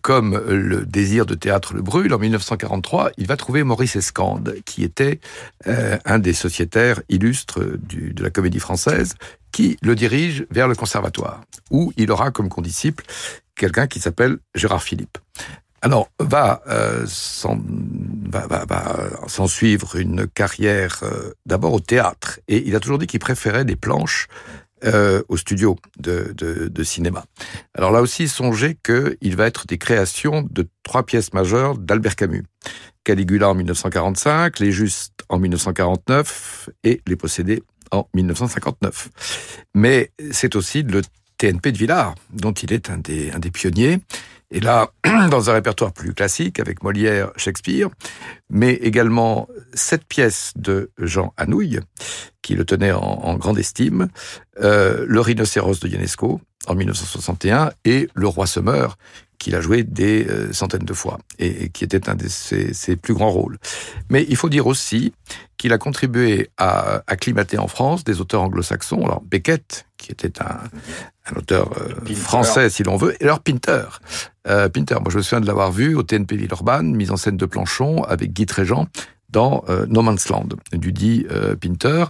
[0.00, 4.82] comme le désir de théâtre le brûle, en 1943, il va trouver Maurice Escande, qui
[4.82, 5.20] était
[5.66, 9.14] euh, un des sociétaires illustres de la comédie française,
[9.52, 13.04] qui le dirige vers le conservatoire, où il aura comme condisciple
[13.54, 15.18] quelqu'un qui s'appelle Gérard Philippe.
[15.82, 17.58] Alors, va euh, s'en
[19.48, 23.76] suivre une carrière euh, d'abord au théâtre, et il a toujours dit qu'il préférait des
[23.76, 24.28] planches
[24.84, 27.24] euh, au studio de, cinéma.
[27.74, 32.44] Alors là aussi, songez qu'il va être des créations de trois pièces majeures d'Albert Camus.
[33.04, 39.10] Caligula en 1945, Les Justes en 1949 et Les Possédés en 1959.
[39.74, 41.02] Mais c'est aussi le
[41.38, 44.00] TNP de Villard, dont il est un des pionniers.
[44.52, 44.90] Et là,
[45.30, 47.88] dans un répertoire plus classique, avec Molière, Shakespeare,
[48.50, 51.80] mais également sept pièces de Jean Anouilh,
[52.42, 54.08] qui le tenait en, grande estime,
[54.62, 58.98] euh, Le rhinocéros de Ionesco, en 1961, et Le roi se meurt,
[59.38, 63.14] qu'il a joué des euh, centaines de fois et, qui était un de ses, plus
[63.14, 63.58] grands rôles.
[64.08, 65.14] Mais il faut dire aussi
[65.56, 69.04] qu'il a contribué à acclimater en France des auteurs anglo-saxons.
[69.04, 73.84] Alors Beckett, qui était un, auteur euh, français si l'on veut, et alors Pinter.
[74.48, 77.36] Euh, Pinter, moi je me souviens de l'avoir vu au TNP Villeurbanne, mise en scène
[77.36, 78.88] de Planchon avec Guy Tréjean
[79.30, 81.26] dans No Man's Land du dit
[81.58, 82.04] Pinter.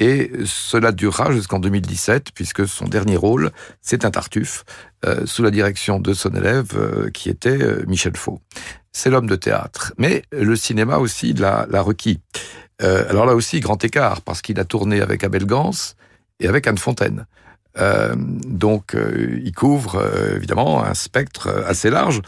[0.00, 3.50] Et cela durera jusqu'en 2017, puisque son dernier rôle,
[3.82, 4.64] c'est un Tartuffe,
[5.04, 8.40] euh, sous la direction de son élève, euh, qui était euh, Michel Faux.
[8.92, 9.92] C'est l'homme de théâtre.
[9.98, 12.18] Mais le cinéma aussi l'a, requis.
[12.80, 15.70] alors là aussi, grand écart, parce qu'il a tourné avec Abel Gans
[16.40, 17.26] et avec Anne Fontaine.
[17.76, 20.02] donc, il couvre
[20.34, 22.20] évidemment un spectre assez large,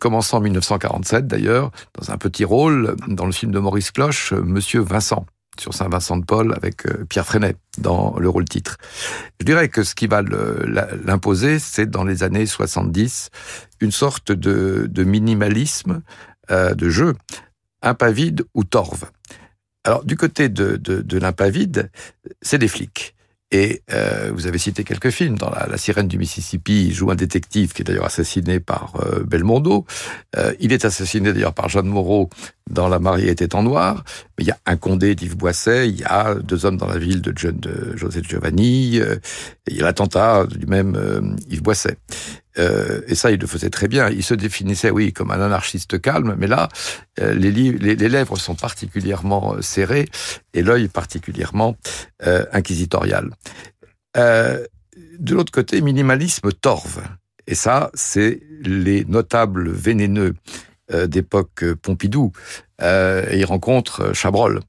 [0.00, 4.80] commençant en 1947 d'ailleurs, dans un petit rôle dans le film de Maurice Cloche, Monsieur
[4.80, 5.24] Vincent
[5.60, 8.76] sur Saint-Vincent de Paul avec euh, Pierre Freinet dans le rôle titre.
[9.40, 13.30] Je dirais que ce qui va l'imposer, c'est dans les années 70
[13.80, 16.02] une sorte de, minimalisme
[16.50, 17.14] euh, de jeu,
[17.82, 19.10] impavide ou torve.
[19.84, 21.90] Alors du côté de, de, de l'impavide,
[22.42, 23.15] c'est des flics.
[23.52, 25.38] Et euh, vous avez cité quelques films.
[25.38, 29.22] Dans la, Sirène du Mississippi, il joue un détective qui est d'ailleurs assassiné par euh,
[29.22, 29.86] Belmondo.
[30.36, 32.28] Euh, il est assassiné d'ailleurs par Jeanne Moreau
[32.68, 34.04] dans La mariée était en noir.
[34.38, 37.22] Il y a un Condé d'Yves Boisset, il y a Deux hommes dans la ville
[37.22, 37.60] de, John,
[37.94, 39.16] José Giovanni, euh,
[39.68, 41.98] il y a l'attentat du même Yves Boisset.
[42.58, 44.08] Euh, et ça, il le faisait très bien.
[44.08, 46.68] Il se définissait, oui, comme un anarchiste calme, mais là,
[47.18, 50.06] les, les, lèvres sont particulièrement serrées
[50.54, 51.76] et l'œil particulièrement
[52.52, 53.30] inquisitorial.
[54.14, 57.02] de l'autre côté, minimalisme torve.
[57.46, 60.34] Et ça, c'est les notables vénéneux
[60.92, 62.30] euh, d'époque euh, Pompidou.
[62.80, 64.60] Euh, et il rencontre Chabrol.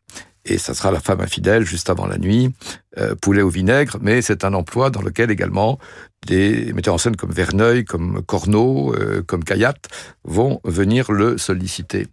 [0.47, 2.53] Et ça sera la femme infidèle juste avant la nuit,
[3.21, 5.77] poulet au vinaigre, mais c'est un emploi dans lequel également
[6.25, 8.95] des metteurs en scène comme Verneuil, comme Corneau,
[9.27, 9.75] comme Cayat
[10.23, 12.07] vont venir le solliciter.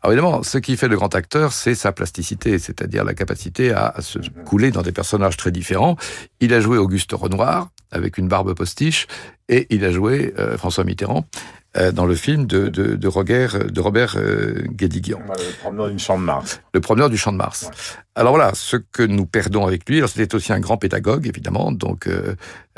[0.00, 3.94] Alors évidemment, ce qui fait le grand acteur, c'est sa plasticité, c'est-à-dire la capacité à,
[4.00, 5.96] se couler dans des personnages très différents.
[6.40, 9.06] Il a joué Auguste Renoir avec une barbe postiche,
[9.48, 11.61] et il a joué François Mitterrand euh,
[11.92, 15.20] dans le film de, de, de, Robert, de Robert euh, Guédiguian.
[15.28, 16.60] Le promeneur du Champ de Mars.
[16.74, 17.70] Le promeneur du Champ de Mars.
[18.14, 21.72] Alors voilà, ce que nous perdons avec lui, alors c'était aussi un grand pédagogue, évidemment,
[21.72, 22.36] donc euh,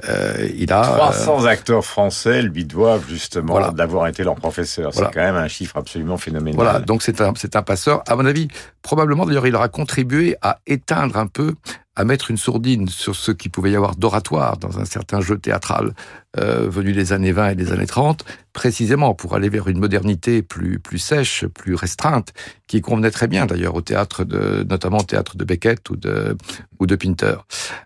[0.08, 0.82] euh il a...
[0.82, 4.94] 300 acteurs français lui doivent justement d'avoir été leur professeur.
[4.94, 6.54] C'est quand même un chiffre absolument phénoménal.
[6.54, 8.04] Voilà, donc c'est un, c'est un passeur.
[8.06, 8.46] À mon avis,
[8.82, 11.54] probablement d'ailleurs, il aura contribué à éteindre un peu
[11.96, 15.38] à mettre une sourdine sur ce qui pouvait y avoir d'oratoire dans un certain jeu
[15.38, 15.94] théâtral
[16.36, 20.42] euh, venu des années 20 et des années 30, précisément pour aller vers une modernité
[20.42, 22.32] plus plus sèche, plus restreinte,
[22.66, 26.36] qui convenait très bien d'ailleurs au théâtre de, notamment au théâtre de Beckett ou de
[26.80, 27.36] ou de Pinter.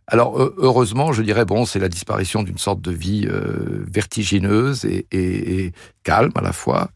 [0.07, 5.07] Alors heureusement, je dirais bon, c'est la disparition d'une sorte de vie euh, vertigineuse et,
[5.11, 6.89] et, et, calme à la fois.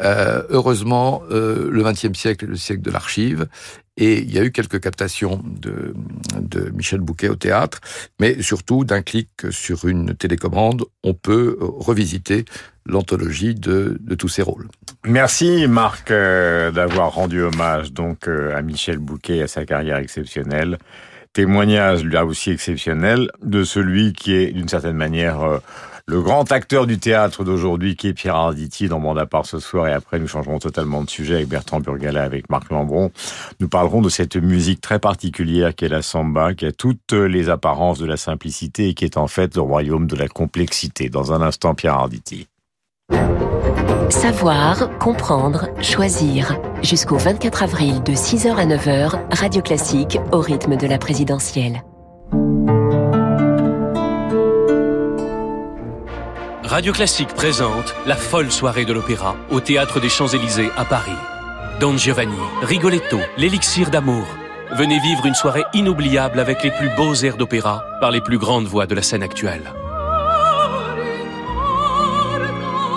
[0.00, 3.46] Euh, heureusement, le XXe siècle est le siècle de l'archive
[3.98, 5.92] et il y a eu quelques captations de,
[6.72, 7.80] Michel Bouquet au théâtre,
[8.20, 12.44] mais surtout d'un clic sur une télécommande, on peut revisiter
[12.86, 14.68] l'anthologie de, tous ces rôles.
[15.04, 19.98] Merci Marc euh, d'avoir rendu hommage donc euh, à Michel Bouquet et à sa carrière
[19.98, 20.78] exceptionnelle.
[21.32, 25.58] Témoignage là aussi exceptionnel de celui qui est d'une certaine manière euh,
[26.08, 29.86] le grand acteur du théâtre d'aujourd'hui qui est Pierre Arditi dans Bande à ce soir
[29.88, 33.12] et après nous changerons totalement de sujet avec Bertrand Burgala avec Marc Lambron.
[33.60, 37.50] Nous parlerons de cette musique très particulière qui est la samba, qui a toutes les
[37.50, 41.10] apparences de la simplicité et qui est en fait le royaume de la complexité.
[41.10, 42.48] Dans un instant, Pierre Arditi.
[44.08, 46.58] Savoir, comprendre, choisir.
[46.82, 51.82] Jusqu'au 24 avril de 6h à 9h, Radio Classique au rythme de la présidentielle.
[56.68, 61.16] Radio Classique présente la folle soirée de l'opéra au Théâtre des Champs-Élysées à Paris.
[61.80, 64.26] Don Giovanni, Rigoletto, l'élixir d'amour.
[64.72, 68.66] Venez vivre une soirée inoubliable avec les plus beaux airs d'opéra par les plus grandes
[68.66, 69.62] voix de la scène actuelle.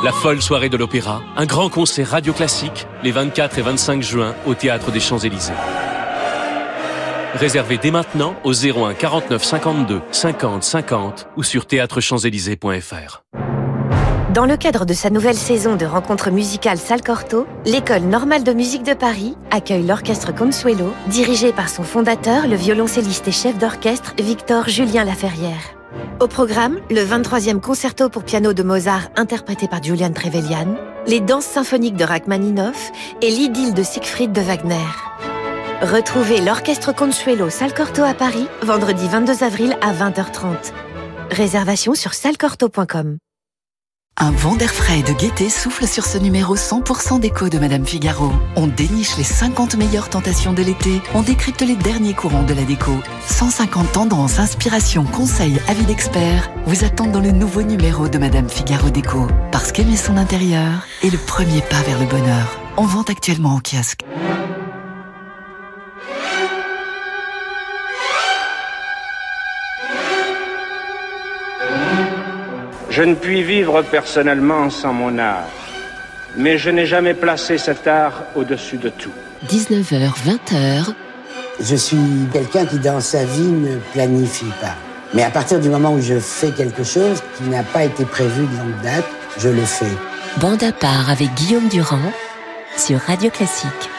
[0.04, 4.36] La folle soirée de l'opéra, un grand concert radio classique les 24 et 25 juin
[4.46, 5.54] au Théâtre des Champs-Élysées.
[7.36, 13.24] Réservez dès maintenant au 01 49 52 50 50 ou sur théâtrechamps-élysées.fr.
[14.34, 18.54] Dans le cadre de sa nouvelle saison de rencontres musicales Salle Corto, l'École normale de
[18.54, 24.14] musique de Paris accueille l'orchestre Consuelo, dirigé par son fondateur, le violoncelliste et chef d'orchestre
[24.18, 25.76] Victor Julien Laferrière.
[26.22, 31.44] Au programme, le 23e concerto pour piano de Mozart interprété par Julian Trevelyan, les danses
[31.44, 34.78] symphoniques de Rachmaninoff et l'idylle de Siegfried de Wagner.
[35.82, 40.72] Retrouvez l'orchestre Consuelo Salle Corto à Paris, vendredi 22 avril à 20h30.
[41.32, 43.18] Réservation sur salcorto.com.
[44.18, 47.86] Un vent d'air frais et de gaieté souffle sur ce numéro 100% déco de Madame
[47.86, 48.32] Figaro.
[48.56, 52.64] On déniche les 50 meilleures tentations de l'été, on décrypte les derniers courants de la
[52.64, 52.92] déco.
[53.26, 58.90] 150 tendances, inspirations, conseils, avis d'experts vous attendent dans le nouveau numéro de Madame Figaro
[58.90, 59.28] Déco.
[59.52, 62.60] Parce qu'aimer son intérieur est le premier pas vers le bonheur.
[62.78, 64.02] On vend actuellement au kiosque.
[72.92, 75.48] Je ne puis vivre personnellement sans mon art,
[76.36, 79.14] mais je n'ai jamais placé cet art au-dessus de tout.
[79.48, 80.94] 19h, 20h.
[81.62, 84.76] Je suis quelqu'un qui dans sa vie ne planifie pas.
[85.14, 88.46] Mais à partir du moment où je fais quelque chose qui n'a pas été prévu
[88.46, 89.06] de longue date,
[89.38, 89.86] je le fais.
[90.42, 92.12] Bande à part avec Guillaume Durand
[92.76, 93.90] sur Radio Classique.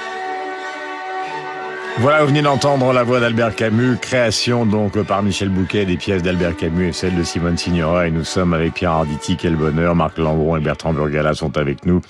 [1.98, 6.22] Voilà, vous venez d'entendre la voix d'Albert Camus, création donc par Michel Bouquet des pièces
[6.22, 8.09] d'Albert Camus et celle de Simone Signora.
[8.09, 9.94] Et nous sommes avec Pierre Arditi, quel bonheur.
[9.94, 12.00] Marc Lambron et Bertrand Burgala sont avec nous.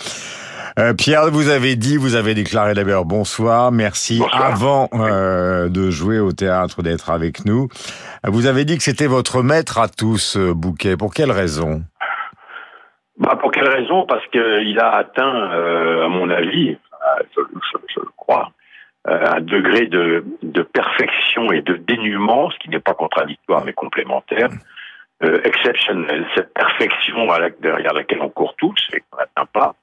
[0.78, 6.18] Euh, Pierre, vous avez dit, vous avez déclaré d'abord bonsoir, merci avant euh, de jouer
[6.18, 7.68] au théâtre d'être avec nous.
[8.24, 10.96] Vous avez dit que c'était votre maître à tous, Bouquet.
[10.96, 11.82] Pour quelle raison?
[13.18, 14.06] Bah, Pour quelle raison?
[14.08, 15.50] Parce qu'il a atteint,
[16.04, 16.78] à mon avis,
[17.36, 17.40] je,
[17.94, 18.50] je le crois,
[19.04, 20.24] un degré de,
[20.72, 24.48] perfection et de dénuement, ce qui n'est pas contradictoire mais complémentaire,
[25.24, 26.26] euh, exceptionnel.
[26.34, 27.26] Cette perfection
[27.60, 29.74] derrière laquelle on court tous et qu'on n'atteint pas,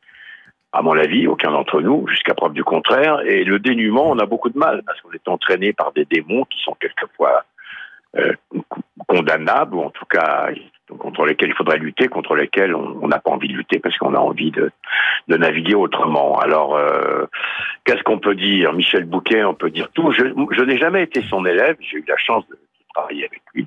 [0.72, 3.22] à mon avis, aucun d'entre nous, jusqu'à preuve du contraire.
[3.26, 6.46] Et le dénuement, on a beaucoup de mal parce qu'on est entraîné par des démons
[6.46, 7.44] qui sont quelquefois
[8.18, 8.34] euh,
[9.08, 10.50] condamnables ou en tout cas
[10.98, 14.14] contre lesquels il faudrait lutter, contre lesquels on n'a pas envie de lutter parce qu'on
[14.14, 14.72] a envie de,
[15.28, 16.40] naviguer autrement.
[16.40, 17.26] Alors, euh,
[17.86, 18.74] qu'est-ce qu'on peut dire?
[18.74, 20.12] Michel Bouquet, on peut dire tout.
[20.12, 22.58] Je, n'ai jamais été son élève, j'ai eu la chance de,
[22.94, 23.66] travailler avec lui.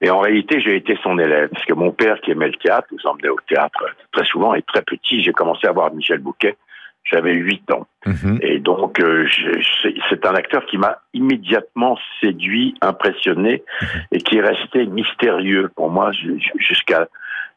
[0.00, 2.88] Et en réalité, j'ai été son élève, parce que mon père, qui aimait le théâtre,
[2.92, 6.56] nous emmenait au théâtre très souvent, et très petit, j'ai commencé à voir Michel Bouquet,
[7.10, 7.86] j'avais 8 ans.
[8.04, 8.38] Mhm.
[8.42, 9.26] Et donc, euh,
[10.10, 14.00] c'est un acteur qui m'a immédiatement séduit, impressionné, Mhm.
[14.12, 16.10] et qui est resté mystérieux pour moi
[16.58, 17.06] jusqu'à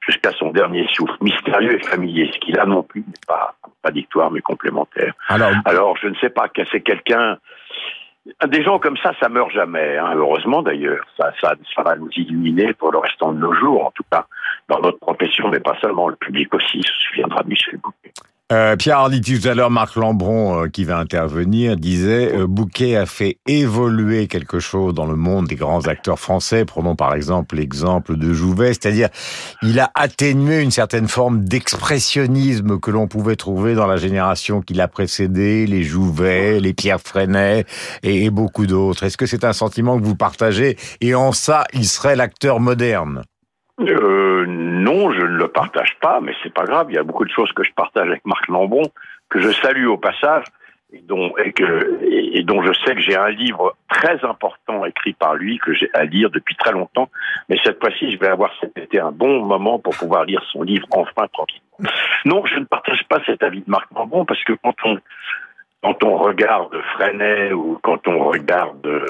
[0.07, 1.13] jusqu'à son dernier souffle.
[1.21, 5.13] Mystérieux et familier, ce qui là non plus n'est pas contradictoire, mais complémentaire.
[5.27, 7.37] Alors, Alors je ne sais pas, c'est quelqu'un...
[8.47, 9.97] Des gens comme ça, ça meurt jamais.
[9.97, 13.87] Hein, heureusement d'ailleurs, ça, ça, ça va nous illuminer pour le restant de nos jours,
[13.87, 14.25] en tout cas
[14.69, 16.07] dans notre profession, mais pas seulement.
[16.09, 18.13] Le public aussi se souviendra de Michel Bouquet.
[18.51, 22.95] Euh, Pierre Hardy, tout à l'heure, Marc Lambron, euh, qui va intervenir, disait euh, Bouquet
[22.95, 26.65] a fait évoluer quelque chose dans le monde des grands acteurs français.
[26.65, 29.09] Prenons par exemple l'exemple de Jouvet, c'est-à-dire
[29.61, 34.73] il a atténué une certaine forme d'expressionnisme que l'on pouvait trouver dans la génération qui
[34.73, 37.65] l'a précédé, les Jouvet, les Pierre Freinet
[38.01, 39.03] et, beaucoup d'autres.
[39.03, 40.75] Est-ce que c'est un sentiment que vous partagez?
[41.01, 43.21] Et en ça, il serait l'acteur moderne?
[43.79, 44.28] Euh,
[44.89, 46.87] non, je ne le partage pas, mais c'est pas grave.
[46.89, 48.89] Il y a beaucoup de choses que je partage avec Marc Lambron,
[49.29, 50.45] que je salue au passage,
[50.91, 55.89] et dont, je sais que j'ai un livre très important écrit par lui que j'ai
[55.93, 57.09] à lire depuis très longtemps.
[57.47, 60.87] Mais cette fois-ci, je vais avoir été un bon moment pour pouvoir lire son livre
[60.89, 61.91] enfin tranquillement.
[62.25, 64.97] Non, je ne partage pas cet avis de Marc Lambron parce que quand on
[65.81, 69.05] quand on regarde Freinet ou quand on regarde euh,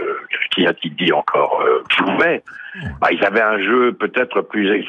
[0.51, 2.43] qui a-t-il dit encore euh, Jouvet,
[3.01, 4.85] bah, ils avaient un jeu peut-être plus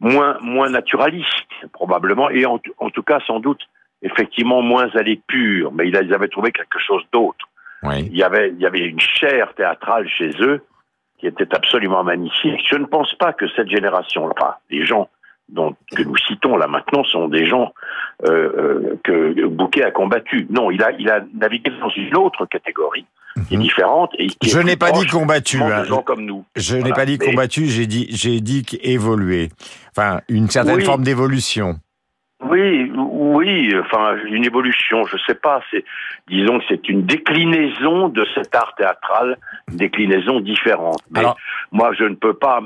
[0.00, 1.28] moins moins naturaliste
[1.72, 3.60] probablement et en, en, tout cas sans doute
[4.02, 7.46] effectivement moins à l'épure, mais ils avaient trouvé quelque chose d'autre.
[7.84, 8.08] Oui.
[8.10, 10.64] Il y avait il y avait une chair théâtrale chez eux
[11.18, 12.60] qui était absolument magnifique.
[12.68, 15.08] Je ne pense pas que cette génération, enfin les gens
[15.48, 17.72] dont, que nous citons là maintenant sont des gens
[18.24, 20.46] euh, euh, que Bouquet a combattu.
[20.50, 23.06] Non, il a, il a navigué dans une autre catégorie
[23.48, 24.12] qui est différente.
[24.18, 25.60] Et qui je n'ai pas dit combattu.
[25.60, 25.70] Hein.
[25.72, 25.84] Hein.
[25.84, 26.44] gens comme nous.
[26.56, 29.50] Je n'ai pas dit combattu, j'ai dit, j'ai dit évolué.
[29.96, 30.84] Enfin, une certaine oui.
[30.84, 31.78] forme d'évolution.
[32.50, 35.62] Oui, oui, enfin une évolution, je sais pas.
[35.70, 35.84] C'est,
[36.28, 39.38] disons que c'est une déclinaison de cet art théâtral,
[39.70, 41.00] une déclinaison différente.
[41.10, 41.36] Mais Alors,
[41.72, 42.60] moi, je ne peux pas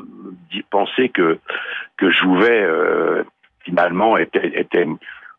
[0.71, 1.39] penser que
[1.97, 3.25] que Jouvet euh,
[3.65, 4.87] finalement était, était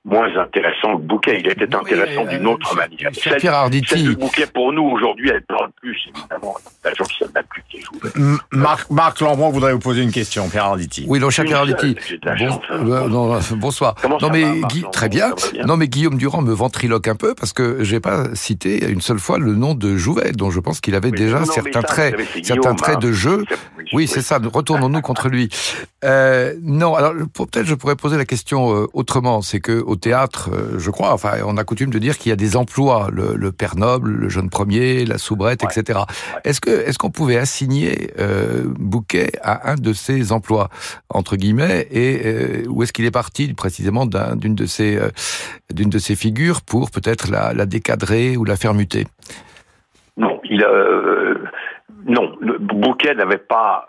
[0.10, 1.39] moins intéressant que Bouquet.
[1.39, 3.10] Il était intéressant oui, d'une euh, autre manière.
[3.13, 6.56] Celle de Bouquet, pour nous, aujourd'hui, elle parle plus, évidemment.
[6.84, 8.38] La gens qui n'a plus qui Jouvet.
[8.52, 11.06] Marc, Marc Lambron voudrait vous poser une question, Pierre Arditi.
[11.08, 11.95] Oui, donc, cher Pierre Arditi.
[12.24, 13.95] Bon, euh, non, bonsoir.
[14.02, 15.34] Comment non, mais, va, Guy, très bien.
[15.54, 15.65] bien.
[15.65, 19.19] Non, mais Guillaume Durand me ventriloque un peu parce que j'ai pas cité une seule
[19.19, 21.88] fois le nom de Jouvet, dont je pense qu'il avait oui, déjà non, certains ça,
[21.88, 23.45] traits, certains traits de jeu.
[23.93, 24.39] Oui, c'est ça.
[24.41, 25.50] Retournons-nous contre lui.
[26.04, 29.41] Euh, non, alors peut-être je pourrais poser la question euh, autrement.
[29.41, 32.34] C'est que au théâtre, euh, je crois, enfin, on a coutume de dire qu'il y
[32.34, 35.70] a des emplois, le, le, père noble, le jeune premier, la soubrette, ouais.
[35.70, 36.00] etc.
[36.00, 36.42] Ouais.
[36.44, 40.70] Est-ce que est-ce qu'on pouvait assigner euh, Bouquet à un de ces emplois
[41.10, 45.10] entre guillemets et euh, où est-ce qu'il est parti précisément d'une de ces euh,
[45.74, 49.06] d'une de ces figures pour peut-être la, la, décadrer ou la faire muter?
[50.18, 50.66] Non, il
[52.06, 53.88] non, le Bouquet n'avait pas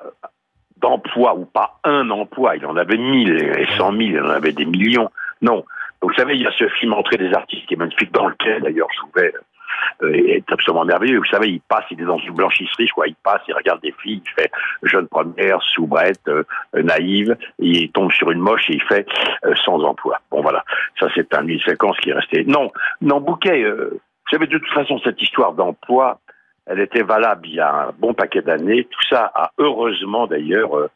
[0.81, 4.53] d'emploi ou pas un emploi, il en avait mille et cent mille, il en avait
[4.53, 5.11] des millions.
[5.43, 5.65] Non.
[6.03, 8.63] Vous savez, il y a ce film Entrée des artistes qui est magnifique, dans lequel,
[8.63, 9.33] d'ailleurs, Jouvet
[10.03, 11.19] euh, est absolument merveilleux.
[11.19, 13.81] Vous savez, il passe, il est dans une blanchisserie, je crois, il passe, il regarde
[13.83, 14.51] des filles, il fait
[14.83, 19.07] jeune première, soubrette, euh, naïve, et il tombe sur une moche et il fait
[19.45, 20.21] euh, sans emploi.
[20.31, 20.65] Bon, voilà.
[20.99, 22.45] Ça, c'est un, une séquence qui est restée.
[22.45, 22.71] Non,
[23.03, 23.91] non, Bouquet, euh,
[24.31, 26.21] vous savez, de toute façon, cette histoire d'emploi,
[26.67, 28.85] elle était valable il y a un bon paquet d'années.
[28.85, 30.89] Tout ça a heureusement d'ailleurs, euh,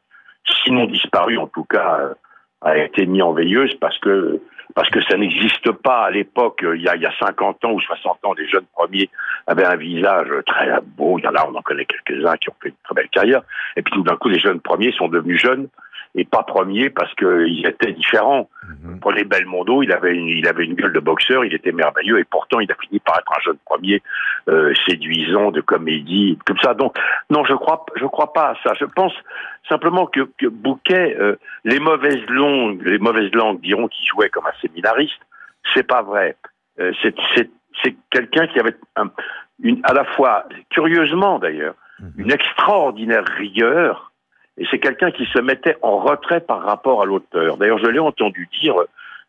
[0.65, 2.15] sinon disparu en tout cas, euh,
[2.61, 4.41] a été mis en veilleuse parce que
[4.75, 6.65] parce que ça n'existe pas à l'époque.
[6.75, 9.09] Il y a il y a 50 ans ou 60 ans, les jeunes premiers
[9.47, 11.19] avaient un visage très beau.
[11.19, 13.43] Il y en a, on en connaît quelques-uns qui ont fait une très belle carrière.
[13.77, 15.69] Et puis tout d'un coup, les jeunes premiers sont devenus jeunes
[16.15, 18.49] et pas premier parce qu'ils étaient différents.
[18.83, 19.01] Mhm.
[19.01, 22.21] Pour les Belmondo, il avait une, il avait une gueule de boxeur, il était merveilleux
[22.21, 24.03] et pourtant il a fini par être un jeune premier
[24.49, 26.75] euh, séduisant de comédie comme ça.
[26.75, 26.97] Donc
[27.31, 28.75] non, je crois, je crois pas à ça.
[28.79, 29.13] Je pense
[29.69, 34.47] simplement que, que Bouquet, euh, les mauvaises langues, les mauvaises langues diront qu'il jouait comme
[34.47, 35.21] un séminariste.
[35.75, 36.37] C'est pas vrai.
[36.79, 37.51] Euh, c'est c'est
[37.83, 39.11] c'est quelqu'un qui avait un,
[39.61, 41.75] une, à la fois, curieusement d'ailleurs,
[42.17, 44.13] une extraordinaire rigueur,
[44.57, 47.57] et c'est quelqu'un qui se mettait en retrait par rapport à l'auteur.
[47.57, 48.75] D'ailleurs, je l'ai entendu dire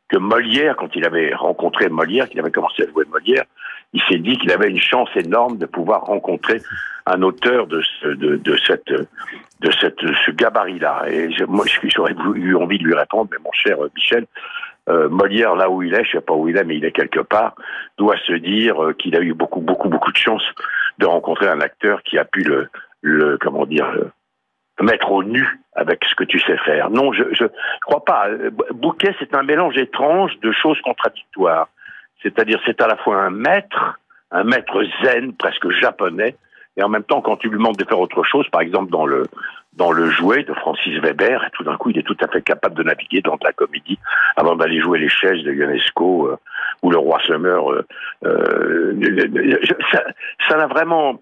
[0.07, 3.45] que Molière, quand il avait rencontré Molière, qu'il avait commencé à jouer Molière,
[3.93, 6.61] il s'est dit qu'il avait une chance énorme de pouvoir rencontrer
[7.05, 8.91] un auteur de, ce, de, de cette
[9.61, 11.05] de cette ce gabarit-là.
[11.07, 14.25] Et je, moi, j'aurais eu envie de lui répondre, mais mon cher Michel,
[14.89, 16.91] euh, Molière, là où il est, je sais pas où il est, mais il est
[16.91, 17.55] quelque part,
[17.97, 20.43] doit se dire euh, qu'il a eu beaucoup, beaucoup, beaucoup de chance
[20.99, 22.67] de rencontrer un acteur qui a pu le,
[23.01, 23.87] le comment dire,
[24.81, 26.89] mettre au nu avec ce que tu sais faire.
[26.89, 27.45] Non, je, je
[27.85, 28.27] crois pas.
[28.73, 31.69] Bouquet, c'est un mélange étrange de choses contradictoires.
[32.21, 33.99] C'est-à-dire, c'est à la fois un maître,
[34.31, 36.35] un maître zen, presque japonais,
[36.77, 39.05] et en même temps, quand tu lui demandes de faire autre chose, par exemple dans
[39.05, 39.27] le
[39.73, 42.75] dans le jouet de Francis Weber, tout d'un coup, il est tout à fait capable
[42.75, 43.99] de naviguer dans de la comédie
[44.37, 46.37] avant d'aller jouer les chaises de Ionesco euh,
[46.81, 47.71] ou le roi Summer.
[47.71, 47.85] Euh,
[48.25, 48.93] euh,
[49.91, 50.03] ça,
[50.47, 51.19] ça n'a vraiment,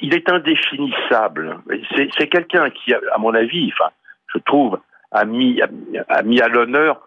[0.00, 1.58] il est indéfinissable.
[1.96, 3.90] C'est, quelqu'un qui, à mon avis, enfin,
[4.32, 4.78] je trouve,
[5.10, 7.00] a mis à l'honneur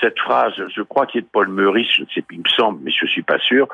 [0.00, 0.52] cette phrase.
[0.74, 3.22] Je crois qu'il est de Paul Meurice, je sais, il me semble, mais je suis
[3.22, 3.68] pas sûr.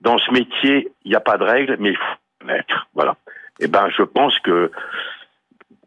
[0.00, 2.88] Dans ce métier, il n'y a pas de règles, mais il faut mettre.
[2.94, 3.16] Voilà.
[3.60, 4.70] Et ben, je pense que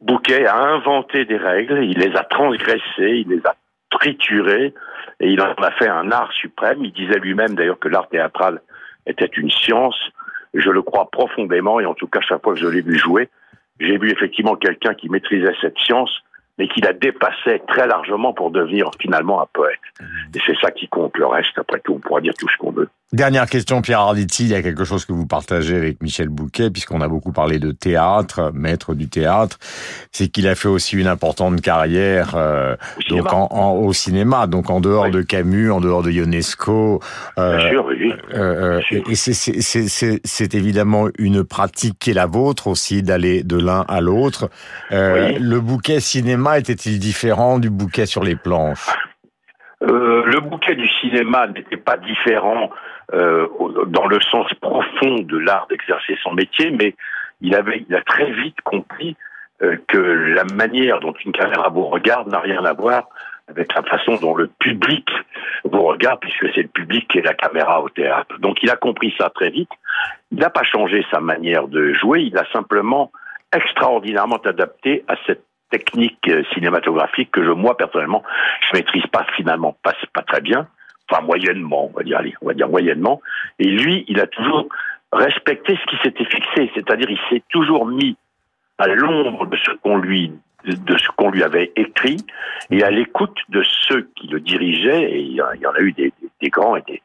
[0.02, 3.56] Bouquet a inventé des règles, il les a transgressées, il les a
[3.90, 4.74] triturées,
[5.20, 6.84] et il en a fait un art suprême.
[6.84, 8.62] Il disait lui-même d'ailleurs que l'art théâtral
[9.08, 9.98] était une science.
[10.54, 13.30] Je le crois profondément, et en tout cas, chaque fois que je l'ai vu jouer,
[13.80, 16.24] j'ai vu effectivement quelqu'un qui maîtrisait cette science,
[16.58, 19.80] mais qui la dépassait très largement pour devenir finalement un poète.
[20.36, 21.18] Et c'est ça qui compte.
[21.18, 22.90] Le reste, après tout, on pourra dire tout ce qu'on veut.
[23.14, 26.72] Dernière question, Pierre Arditi, il y a quelque chose que vous partagez avec Michel Bouquet,
[26.72, 29.60] puisqu'on a beaucoup parlé de théâtre, maître du théâtre,
[30.12, 32.76] c'est qu'il a fait aussi une importante carrière euh,
[33.12, 35.12] au, donc en, en, au cinéma, donc en dehors oui.
[35.12, 37.02] de Camus, en dehors de Ionesco.
[37.38, 38.14] Euh, Bien sûr, oui.
[38.34, 39.04] Euh, Bien sûr.
[39.08, 44.50] Et c'est évidemment une pratique qui est la vôtre aussi, d'aller de l'un à l'autre.
[44.90, 45.38] Oui.
[45.38, 48.90] Le bouquet cinéma était-il différent du bouquet sur les planches?
[49.84, 52.72] Euh, le bouquet du cinéma n'était pas différent
[53.14, 53.48] euh,
[53.88, 56.96] dans le sens profond de l'art d'exercer son métier, mais
[57.42, 59.16] il avait, il a très vite compris
[59.62, 63.10] euh, que la manière dont une caméra vous regarde n'a rien à voir
[63.50, 65.08] avec la façon dont le public
[65.66, 68.40] vous regarde, puisque c'est le public qui est la caméra au théâtre.
[68.40, 69.70] Donc il a compris ça très vite.
[70.32, 73.12] Il n'a pas changé sa manière de jouer, il a simplement
[73.54, 78.24] extraordinairement adapté à cette technique cinématographique que je, moi, personnellement,
[78.62, 80.68] je maîtrise pas finalement pas, pas très bien.
[81.10, 83.22] Enfin, moyennement, on va dire, on va dire moyennement.
[83.60, 84.68] Et lui, il a toujours
[85.12, 86.72] respecté ce qui s'était fixé.
[86.74, 88.18] C'est-à-dire, il s'est toujours mis
[88.78, 92.18] à l'ombre de ce qu'on lui avait écrit
[92.72, 96.14] et à l'écoute de ceux qui le dirigeaient, et il y en a eu des,
[96.50, 97.02] grands et,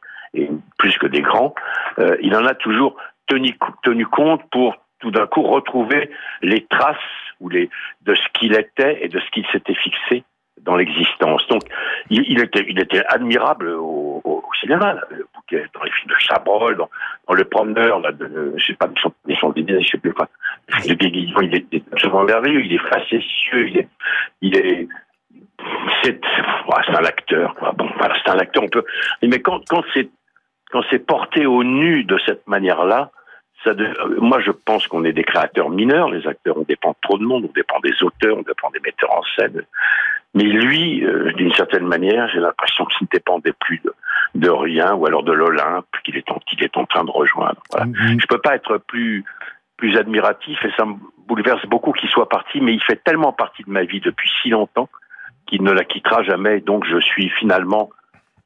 [0.77, 1.53] plus que des grands,
[1.99, 2.95] euh, il en a toujours
[3.27, 6.09] tenu, tenu compte pour tout d'un coup retrouver
[6.41, 6.97] les traces
[7.39, 7.69] ou les
[8.01, 10.23] de ce qu'il était et de ce qu'il s'était fixé
[10.63, 11.45] dans l'existence.
[11.47, 11.63] Donc,
[12.09, 15.91] il, il, était, il était admirable au, au, au cinéma, là, le bouquet, dans les
[15.91, 16.89] films de Chabrol, dans,
[17.27, 20.13] dans le promeneur, là, de, je sais pas, de son, de son je sais plus
[20.13, 20.27] quoi.
[20.87, 23.87] De Guéguillon, il est absolument merveilleux, il est facétieux, il est,
[24.41, 24.87] il est,
[26.03, 27.71] c'est, c'est un acteur, quoi.
[27.73, 28.85] Bon, voilà, c'est un acteur, on peut,
[29.21, 30.09] mais quand, quand c'est,
[30.71, 33.11] quand c'est porté au nu de cette manière-là,
[33.63, 33.87] ça de...
[34.19, 36.09] moi, je pense qu'on est des créateurs mineurs.
[36.09, 39.11] Les acteurs, on dépend trop de monde, on dépend des auteurs, on dépend des metteurs
[39.11, 39.63] en scène.
[40.33, 43.93] Mais lui, euh, d'une certaine manière, j'ai l'impression qu'il ne dépendait plus de,
[44.35, 47.61] de rien, ou alors de l'Olympe qu'il est, en, qu'il est en train de rejoindre.
[47.71, 47.87] Voilà.
[47.87, 48.21] Mm-hmm.
[48.21, 49.25] Je peux pas être plus
[49.77, 50.95] plus admiratif, et ça me
[51.25, 54.49] bouleverse beaucoup qu'il soit parti, mais il fait tellement partie de ma vie depuis si
[54.49, 54.89] longtemps
[55.47, 56.59] qu'il ne la quittera jamais.
[56.59, 57.89] Donc, je suis finalement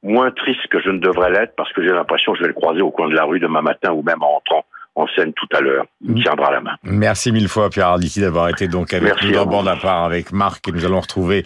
[0.04, 2.54] moins triste que je ne devrais l'être parce que j'ai l'impression que je vais le
[2.54, 5.48] croiser au coin de la rue demain matin ou même en rentrant en scène tout
[5.56, 5.86] à l'heure.
[6.02, 6.76] Il me tiendra la main.
[6.84, 10.04] Merci mille fois, Pierre Arditi, d'avoir été donc avec Merci nous dans Bande à part
[10.04, 11.46] avec Marc et nous allons retrouver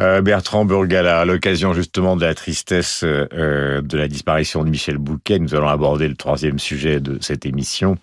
[0.00, 4.98] euh, Bertrand Burgala à l'occasion justement de la tristesse euh, de la disparition de Michel
[4.98, 5.38] Bouquet.
[5.38, 7.96] Nous allons aborder le troisième sujet de cette émission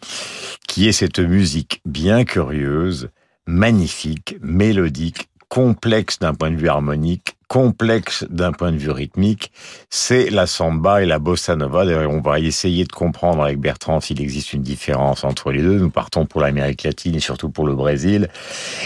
[0.68, 3.10] qui est cette musique bien curieuse,
[3.48, 9.52] magnifique, mélodique, complexe d'un point de vue harmonique, complexe d'un point de vue rythmique,
[9.90, 11.86] c'est la samba et la bossa nova.
[11.86, 15.78] D'ailleurs, on va essayer de comprendre avec Bertrand s'il existe une différence entre les deux.
[15.78, 18.30] Nous partons pour l'Amérique latine et surtout pour le Brésil.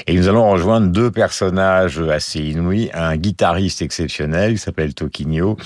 [0.07, 2.89] Et nous allons rejoindre deux personnages assez inouïs.
[2.93, 5.57] Un guitariste exceptionnel qui s'appelle Toquinho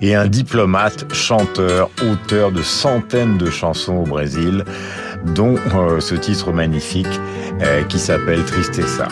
[0.00, 4.64] et un diplomate, chanteur, auteur de centaines de chansons au Brésil,
[5.34, 7.06] dont euh, ce titre magnifique
[7.62, 9.08] euh, qui s'appelle Tristessa.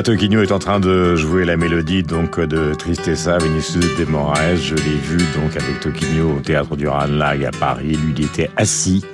[0.00, 4.56] Voilà, Toquinho est en train de jouer la mélodie donc de Tristessa, Vinicius de Moraes.
[4.56, 7.98] Je l'ai vu donc avec Toquinho au théâtre du Ranlag à Paris.
[8.02, 9.04] Lui, il était assis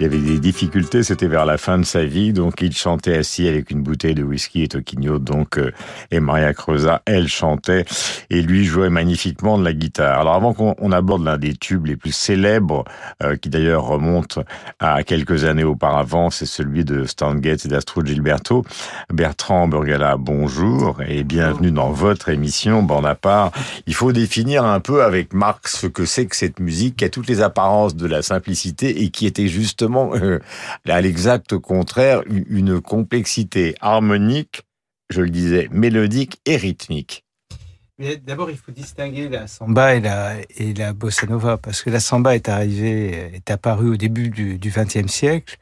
[0.00, 3.18] il y avait des difficultés, c'était vers la fin de sa vie, donc il chantait
[3.18, 5.72] assis avec une bouteille de whisky et Toquinho, donc, euh,
[6.10, 7.84] et Maria Creusa, elle chantait,
[8.30, 10.20] et lui jouait magnifiquement de la guitare.
[10.20, 12.84] Alors avant qu'on aborde l'un des tubes les plus célèbres,
[13.22, 14.38] euh, qui d'ailleurs remonte
[14.78, 18.64] à quelques années auparavant, c'est celui de Stan et d'Astro Gilberto.
[19.12, 23.52] Bertrand Burgala, bonjour, et bienvenue dans votre émission, Bande à part.
[23.86, 27.10] Il faut définir un peu avec Marx ce que c'est que cette musique qui a
[27.10, 30.38] toutes les apparences de la simplicité et qui était justement euh,
[30.88, 34.62] à l'exact contraire, une complexité harmonique,
[35.10, 37.24] je le disais, mélodique et rythmique.
[38.26, 42.00] D'abord, il faut distinguer la samba et la, et la bossa nova, parce que la
[42.00, 45.58] samba est arrivée, est apparue au début du XXe siècle,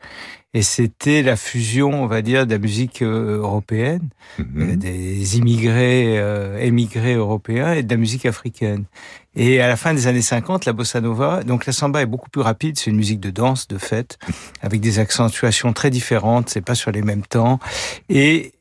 [0.54, 4.08] et c'était la fusion, on va dire, de la musique euh, européenne,
[4.38, 4.46] mhm.
[4.56, 6.16] euh, des immigrés,
[6.64, 8.84] émigrés européens et de la musique africaine.
[9.34, 12.30] Et à la fin des années 50, la bossa nova, donc la samba est beaucoup
[12.30, 14.18] plus rapide, c'est une musique de danse, de fête,
[14.62, 17.58] avec des accentuations très différentes, c'est pas sur les mêmes temps.
[18.08, 18.52] Et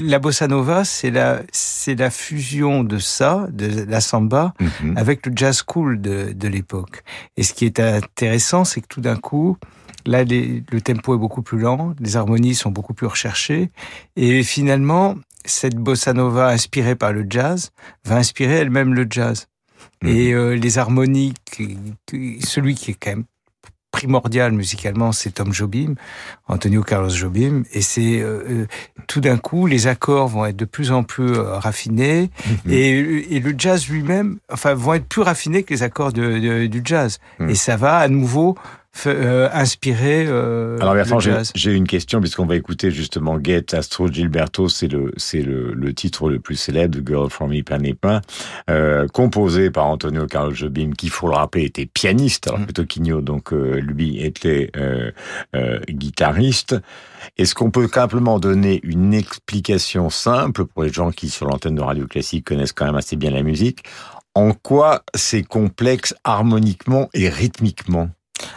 [0.00, 4.96] la bossa nova, c'est la, c'est la fusion de ça, de la samba, mhm.
[4.96, 7.02] avec le jazz cool de, de l'époque.
[7.36, 9.56] Et ce qui est intéressant, c'est que tout d'un coup,
[10.06, 13.70] là, le tempo est beaucoup plus lent, les harmonies sont beaucoup plus recherchées,
[14.16, 17.70] et finalement, cette bossa nova inspirée par le jazz
[18.04, 19.48] va inspirer elle-même le jazz.
[20.02, 20.08] Mhm.
[20.08, 21.34] Et euh, les harmonies,
[22.42, 23.24] celui qui est quand même
[23.94, 25.94] primordial musicalement, c'est Tom Jobim,
[26.48, 28.66] Antonio Carlos Jobim, et c'est euh, euh,
[29.06, 32.72] tout d'un coup les accords vont être de plus en plus raffinés mhm.
[32.72, 36.82] et, et, le jazz lui-même, enfin, vont être plus raffinés que les accords de, du
[36.84, 37.20] jazz.
[37.38, 37.50] Mhm.
[37.50, 38.56] Et ça va à nouveau
[39.06, 41.18] euh, inspiré euh, Alors Bertrand,
[41.54, 45.92] j'ai une question puisqu'on va écouter justement Get Astro Gilberto, c'est le c'est le, le,
[45.92, 48.22] titre le plus célèbre de Girl from Ipanema,
[48.70, 52.64] euh, composé par Antonio Carlos Jobim, qui faut le rappeler était pianiste, alors mm.
[52.64, 55.10] plutôt Quigno, donc euh, lui était euh,
[55.88, 56.76] guitariste.
[57.36, 61.82] Est-ce qu'on peut simplement donner une explication simple pour les gens qui sur l'antenne de
[61.82, 63.84] radio classique connaissent quand même assez bien la musique?
[64.34, 68.10] En quoi c'est complexe harmoniquement et rythmiquement?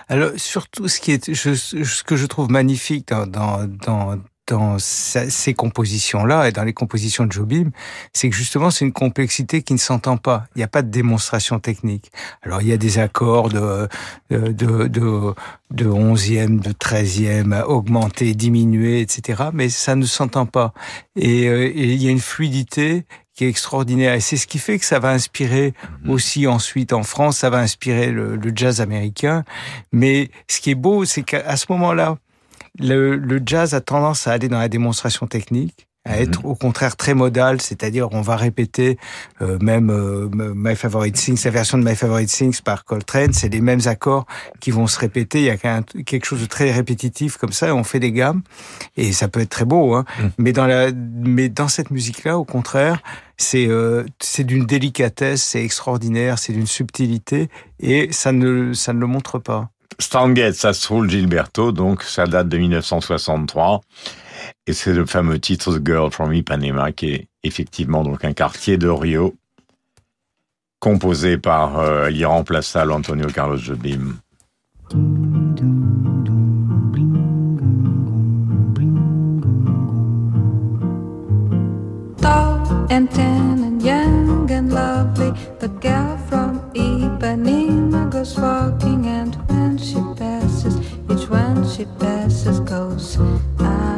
[0.07, 4.17] Alors surtout, ce qui est, ce que je trouve magnifique dans, dans, dans
[4.47, 7.71] dans ces compositions-là et dans les compositions de Jobim,
[8.13, 10.45] c'est que justement c'est une complexité qui ne s'entend pas.
[10.55, 12.11] Il n'y a pas de démonstration technique.
[12.41, 13.87] Alors il y a des accords de
[14.29, 15.33] de de
[15.69, 19.49] de, onzième, de treizième, augmentés, diminués, etc.
[19.53, 20.73] Mais ça ne s'entend pas.
[21.17, 23.05] Et, euh, et, il y a une fluidité
[23.37, 24.15] qui est extraordinaire.
[24.15, 25.73] Et c'est ce qui fait que ça va inspirer
[26.03, 26.09] mhm.
[26.09, 29.43] aussi ensuite en France, ça va inspirer le, jazz américain.
[29.91, 32.17] Mais ce qui est beau, c'est qu'à ce moment-là,
[32.79, 36.21] le, le, jazz a tendance à aller dans la démonstration technique à mhm.
[36.21, 38.97] être au contraire très modal, c'est-à-dire on va répéter
[39.41, 43.49] euh, même euh, My Favorite Things, la version de My Favorite Things par Coltrane, c'est
[43.49, 44.25] les mêmes accords
[44.59, 47.71] qui vont se répéter, il y a quelque chose de très répétitif comme ça, et
[47.71, 48.41] on fait des gammes,
[48.95, 50.05] et ça peut être très beau, hein.
[50.19, 50.31] Mhm.
[50.37, 53.01] mais dans la, mais dans cette musique-là, au contraire,
[53.37, 57.49] c'est euh, c'est d'une délicatesse, c'est extraordinaire, c'est d'une subtilité,
[57.79, 59.69] et ça ne ça ne le montre pas.
[59.99, 63.81] Stan Getz, ça se roule Gilberto, donc ça date de 1963.
[64.67, 68.77] Et c'est le fameux titre The Girl from Ipanema qui est effectivement donc un quartier
[68.77, 69.33] de Rio
[70.79, 74.19] composé par euh, l'irremplaçable Antonio Carlos Jobim.
[82.89, 85.31] and tan and young and lovely.
[85.59, 90.77] The girl from Ipanema goes walking, and when she passes,
[91.11, 93.17] each one she passes goes.
[93.59, 93.96] Ah.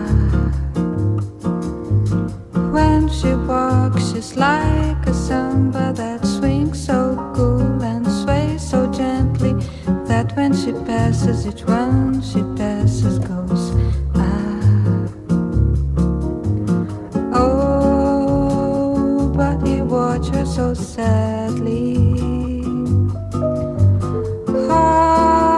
[2.71, 9.53] When she walks, she's like a samba that swings so cool and sways so gently
[10.05, 13.73] that when she passes, each one she passes goes.
[14.15, 15.07] Ah.
[17.33, 21.95] Oh, but he watched her so sadly.
[24.67, 25.48] How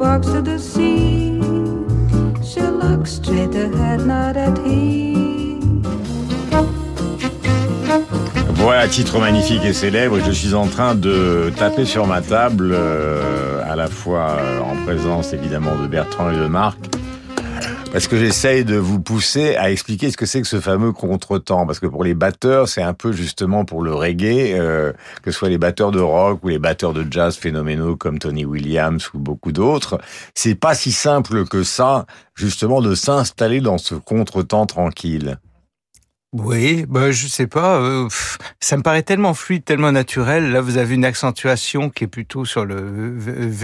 [0.00, 0.40] walks.
[8.54, 10.18] Voilà, titre magnifique et célèbre.
[10.24, 15.32] Je suis en train de taper sur ma table, euh, à la fois en présence
[15.32, 16.78] évidemment de Bertrand et de Marc,
[17.92, 21.66] parce que j'essaye de vous pousser à expliquer ce que c'est que ce fameux contretemps.
[21.66, 25.38] Parce que pour les batteurs, c'est un peu justement pour le reggae, euh, que ce
[25.38, 29.18] soit les batteurs de rock ou les batteurs de jazz phénoménaux comme Tony Williams ou
[29.18, 29.98] beaucoup d'autres,
[30.34, 35.38] c'est pas si simple que ça, justement, de s'installer dans ce contretemps tranquille.
[36.32, 37.80] Oui, bah je sais pas.
[37.80, 40.52] euh, pff, ça me paraît tellement fluide, tellement naturel.
[40.52, 43.16] Là, vous avez une accentuation qui est plutôt sur le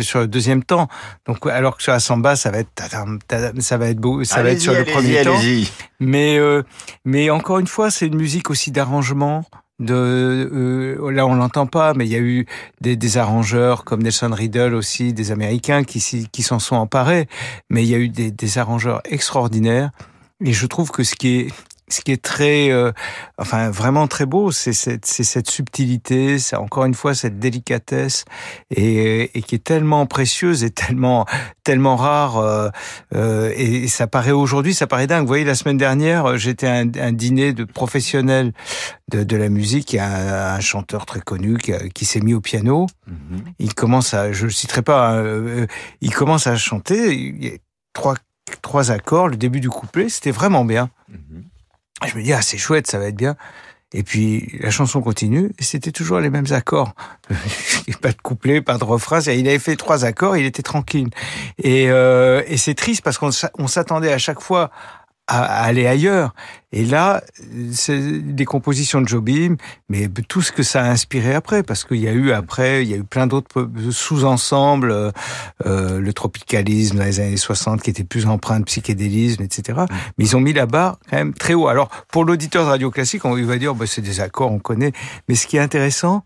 [0.03, 0.89] sur le deuxième temps.
[1.27, 4.25] Donc, alors que sur la samba, ça va être tadam, tadam, ça va être beau,
[4.25, 5.39] ça va être sur le premier temps.
[6.01, 6.65] Mais euh,
[7.05, 9.45] mais encore une fois, c'est une musique aussi d'arrangement.
[9.79, 12.47] De euh, là, on l'entend pas, mais il y a eu
[12.81, 16.01] des, des arrangeurs comme Nelson Riddle aussi, des Américains qui
[16.33, 17.29] qui s'en sont emparés.
[17.71, 19.91] Mais il y a eu des, des arrangeurs extraordinaires.
[20.45, 21.49] Et je trouve que ce qui est
[21.89, 22.93] ce qui est très, euh,
[23.39, 28.25] enfin vraiment très beau, c'est cette, cette subtilité, c'est encore une fois cette délicatesse
[28.71, 31.27] et, et qui est tellement précieuse et tellement,
[31.63, 32.39] tellement rare.
[32.39, 32.69] euh,
[33.15, 35.23] euh, et, et ça paraît aujourd'hui, ça paraît dingue.
[35.23, 38.53] Vous voyez, la semaine dernière, euh, j'étais à un, un dîner de professionnels
[39.11, 39.93] de, de la musique.
[39.93, 42.87] Il y a un, un chanteur très connu qui, s'est mis au piano.
[43.59, 45.67] Il commence à, je le citerai pas, hein, euh,
[46.01, 47.15] il commence à chanter.
[47.15, 47.57] Il y a
[47.93, 48.15] trois,
[48.63, 50.91] trois accords, le début du couplet, c'était vraiment bien.
[52.05, 53.37] Je me dis, ah, c'est chouette, ça va être bien.
[53.93, 56.95] Et puis, la chanson continue, et c'était toujours les mêmes accords.
[58.03, 59.21] pas de couplet, pas de refrain.
[59.21, 61.09] Il avait fait trois accords, il était tranquille.
[61.63, 64.71] Et, euh, et c'est triste parce qu'on s'a- on s'attendait à chaque fois
[65.27, 66.35] à, à aller ailleurs.
[66.73, 67.23] Et là,
[67.73, 69.57] c'est des compositions de Jobim,
[69.89, 72.91] mais tout ce que ça a inspiré après, parce qu'il y a eu après, il
[72.91, 75.11] y a eu plein d'autres sous-ensembles, euh,
[75.65, 79.81] euh, le tropicalisme dans les années 60 qui était plus empreint de psychédélisme, etc.
[80.19, 81.69] Mais ils ont mis la barre quand même très haut.
[81.69, 84.59] Alors, pour l'auditeur de radio classique, on il va dire, bah, c'est des accords, on
[84.59, 84.93] connaît.
[85.29, 86.25] Mais ce qui est intéressant,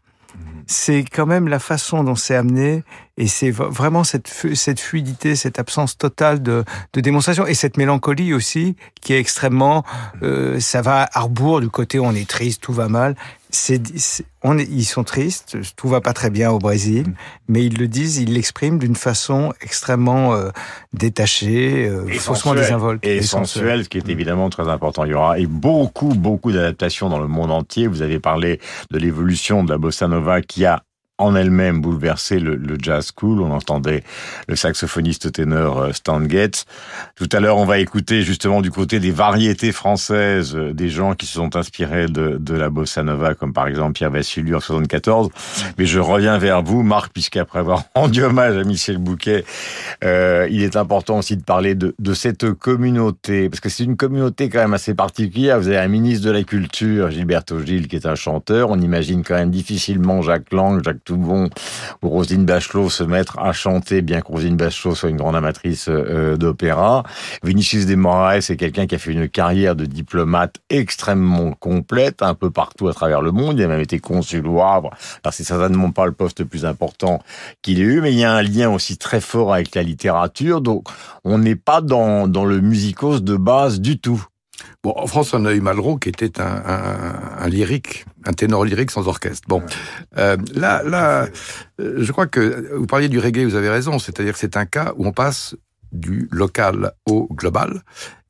[0.70, 2.84] c'est quand même la façon dont c'est amené
[3.20, 8.32] et c'est vraiment cette, cette fluidité, cette absence totale de, de démonstration et cette mélancolie
[8.32, 9.84] aussi qui est extrêmement,
[10.22, 13.16] euh, ça va à rebours du côté où on est triste, tout va mal.
[13.52, 13.82] C'est,
[14.44, 17.14] on est, ils sont tristes, tout va pas très bien au Brésil,
[17.48, 20.50] mais ils le disent, ils l'expriment d'une façon extrêmement euh,
[20.92, 25.04] détachée, euh, Et faussement désinvolte Et sensuel, ce qui est évidemment très important.
[25.04, 27.88] Il y aura et beaucoup, beaucoup d'adaptations dans le monde entier.
[27.88, 28.60] Vous avez parlé
[28.92, 30.89] de l'évolution de la bossa nova qui a
[31.20, 33.40] en elle-même bouleversé le, jazz cool.
[33.40, 34.02] On entendait
[34.48, 36.64] le saxophoniste ténor euh, Stan Getz.
[37.14, 41.14] Tout à l'heure, on va écouter justement du côté des variétés françaises euh, des gens
[41.14, 44.60] qui se sont inspirés de, de la bossa nova, comme par exemple Pierre Vassiliou en
[44.60, 45.28] 74.
[45.78, 49.44] Mais je reviens vers vous, Marc, puisqu'après avoir rendu hommage à Michel Bouquet,
[50.04, 53.96] euh, il est important aussi de parler de, de cette communauté, parce que c'est une
[53.96, 55.60] communauté quand même assez particulière.
[55.60, 58.70] Vous avez un ministre de la Culture, Gilberto Gil, qui est un chanteur.
[58.70, 61.50] On imagine quand même difficilement Jacques Lang, Jacques Toubon
[62.02, 65.88] ou Roselyne Bachelot se mettre à chanter, bien que Roselyne Bachelot soit une grande amatrice
[65.88, 67.02] euh, d'opéra.
[67.42, 72.34] Vinicius de Moraes est quelqu'un qui a fait une carrière de diplomate extrêmement complète, un
[72.34, 73.58] peu partout à travers le monde.
[73.58, 74.90] Il a même été consul au Havre.
[75.24, 77.20] Alors c'est certainement pas le poste le plus important
[77.60, 80.60] qu'il ait eu, mais il y a un lien aussi très fort avec la littérature.
[80.60, 80.86] Donc
[81.24, 84.24] on n'est pas dans, dans le musicos de base du tout.
[84.82, 88.64] Bon, en France, on a eu Malraux qui était un, un, un lyrique, un ténor
[88.64, 89.46] lyrique sans orchestre.
[89.48, 89.62] Bon,
[90.18, 91.28] euh, là, là,
[91.80, 93.98] euh, je crois que vous parliez du reggae, vous avez raison.
[93.98, 95.56] C'est-à-dire que c'est un cas où on passe
[95.92, 97.82] du local au global.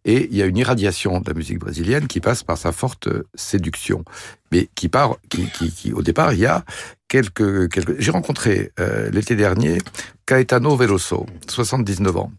[0.04, 3.08] Et il y a une irradiation de la musique brésilienne qui passe par sa forte
[3.34, 4.02] séduction,
[4.50, 6.64] mais qui part, qui, qui, qui au départ, il y a
[7.06, 8.00] quelques, quelques.
[8.00, 9.78] J'ai rencontré euh, l'été dernier
[10.24, 12.32] Caetano Veloso, 79 ans,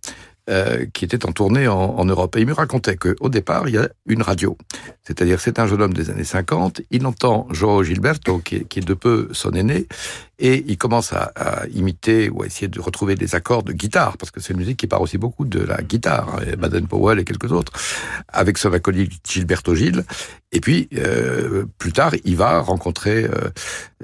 [0.52, 2.36] euh, qui était en tournée en, Europe.
[2.36, 4.58] Et il me racontait qu'au départ, il y a une radio.
[5.04, 8.94] C'est-à-dire, c'est un jeune homme des années 50, il entend Joao Gilberto, qui est, de
[8.94, 9.88] peu son aîné,
[10.40, 14.18] et il commence à, à, imiter ou à essayer de retrouver des accords de guitare,
[14.18, 17.20] parce que c'est une musique qui part aussi beaucoup de la guitare, hein, Baden Powell
[17.20, 17.72] et quelques autres,
[18.28, 20.04] avec son acolyte Gilberto Gil.
[20.54, 23.24] Et puis, euh, plus tard, il va rencontrer...
[23.24, 23.50] Euh,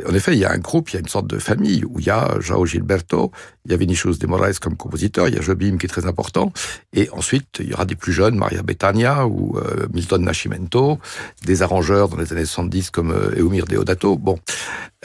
[0.07, 1.99] en effet, il y a un groupe, il y a une sorte de famille, où
[1.99, 3.31] il y a Joao Gilberto,
[3.65, 6.05] il y a Vinicius de Moraes comme compositeur, il y a Jobim qui est très
[6.05, 6.53] important,
[6.93, 10.99] et ensuite, il y aura des plus jeunes, Maria Bethania ou euh, Milton Nascimento,
[11.45, 14.17] des arrangeurs dans les années 70 comme euh, Eumir Deodato.
[14.17, 14.39] Bon,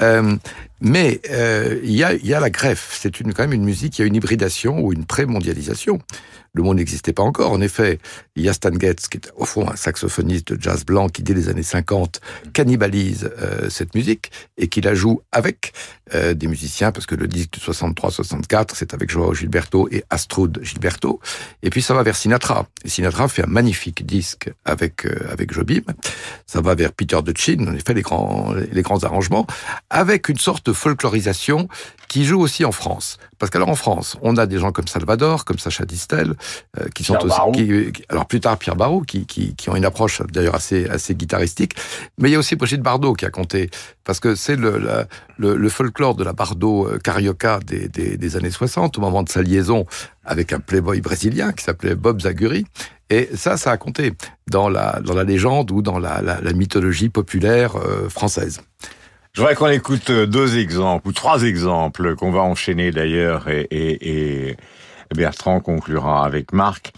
[0.00, 0.36] euh,
[0.80, 2.96] mais euh, il, y a, il y a la greffe.
[3.00, 6.00] C'est une, quand même une musique, il y a une hybridation ou une pré-mondialisation.
[6.54, 7.52] Le monde n'existait pas encore.
[7.52, 7.98] En effet,
[8.34, 11.22] il y a Stan Getz, qui est au fond un saxophoniste de jazz blanc, qui
[11.22, 12.20] dès les années 50
[12.52, 15.72] cannibalise euh, cette musique et qui la joue avec
[16.14, 20.60] euh, des musiciens, parce que le disque de 63-64, c'est avec Joao Gilberto et Astrud
[20.62, 21.20] Gilberto.
[21.62, 22.66] Et puis ça va vers Sinatra.
[22.84, 25.82] Et Sinatra fait un magnifique disque avec euh, avec Jobim.
[26.46, 29.46] Ça va vers Peter Chin, en effet, les grands les grands arrangements,
[29.90, 31.68] avec une sorte de folklorisation
[32.12, 33.16] qui joue aussi en France.
[33.38, 36.34] Parce qu'alors en France, on a des gens comme Salvador, comme Sacha Distel,
[36.78, 39.84] euh, qui sont aussi, qui, alors plus tard Pierre Barou, qui, qui, qui ont une
[39.84, 41.74] approche d'ailleurs assez assez guitaristique.
[42.18, 43.70] Mais il y a aussi Brigitte Bardot qui a compté,
[44.04, 45.06] parce que c'est le,
[45.38, 49.42] le, folklore de la Bardot euh, carioca des, des, années 60, au moment de sa
[49.42, 49.86] liaison
[50.24, 52.64] avec un playboy brésilien qui s'appelait Bob Zaguri.
[53.10, 54.14] Et ça, ça a compté
[54.50, 58.62] dans la, dans la légende ou dans la, la, mythologie populaire euh, française.
[59.34, 64.56] Je voudrais qu'on écoute euh, deux exemples, ou trois exemples, qu'on va enchaîner d'ailleurs, et,
[65.14, 66.92] Bertrand conclura avec Marc.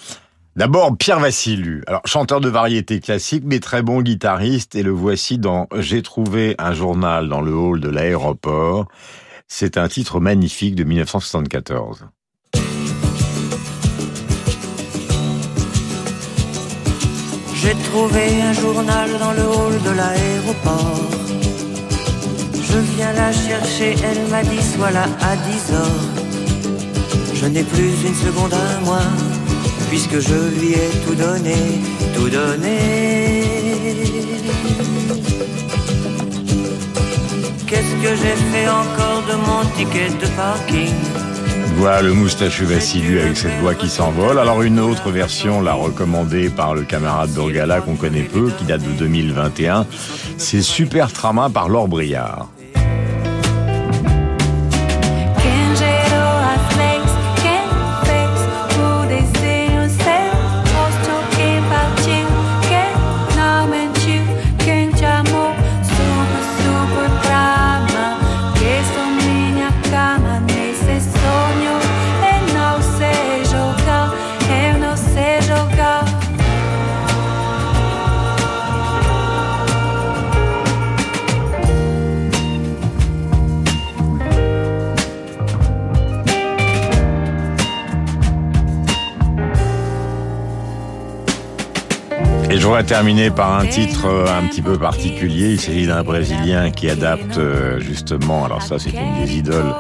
[0.56, 1.82] D'abord, Pierre Vassilu.
[1.88, 6.54] Alors, chanteur de variété classique, mais très bon guitariste, et le voici dans J'ai trouvé
[6.58, 8.86] un journal dans le hall de l'aéroport.
[9.48, 12.06] C'est un titre magnifique de 1974.
[17.56, 21.10] J'ai trouvé un journal dans le hall de l'aéroport.
[22.52, 26.24] Je viens la chercher, elle m'a dit sois là à 10 heures.
[27.34, 29.00] Je n'ai plus une seconde à moi,
[29.94, 31.54] puisque je lui ai tout donné,
[32.16, 33.44] tout donné.
[37.68, 40.94] Qu'est-ce que j'ai fait encore de mon ticket de parking
[41.76, 44.38] voilà le moustachu Vassilu avec cette voix qui s'envole.
[44.38, 48.82] Alors une autre version, la recommandée par le camarade Dorgala qu'on connaît peu, qui date
[48.82, 49.84] de 2021,
[50.38, 52.48] c'est Super Trama par Laure Briard.
[92.64, 95.50] Je voudrais terminer par un titre euh, un petit peu particulier.
[95.50, 99.74] Il s'agit d'un Brésilien qui adapte euh, justement, alors ça c'est une des idoles,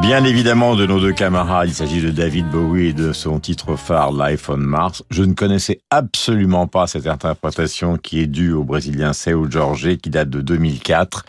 [0.00, 1.68] bien évidemment de nos deux camarades.
[1.68, 5.04] Il s'agit de David Bowie et de son titre phare Life on Mars.
[5.10, 10.10] Je ne connaissais absolument pas cette interprétation qui est due au Brésilien Seu Jorge qui
[10.10, 11.24] date de 2004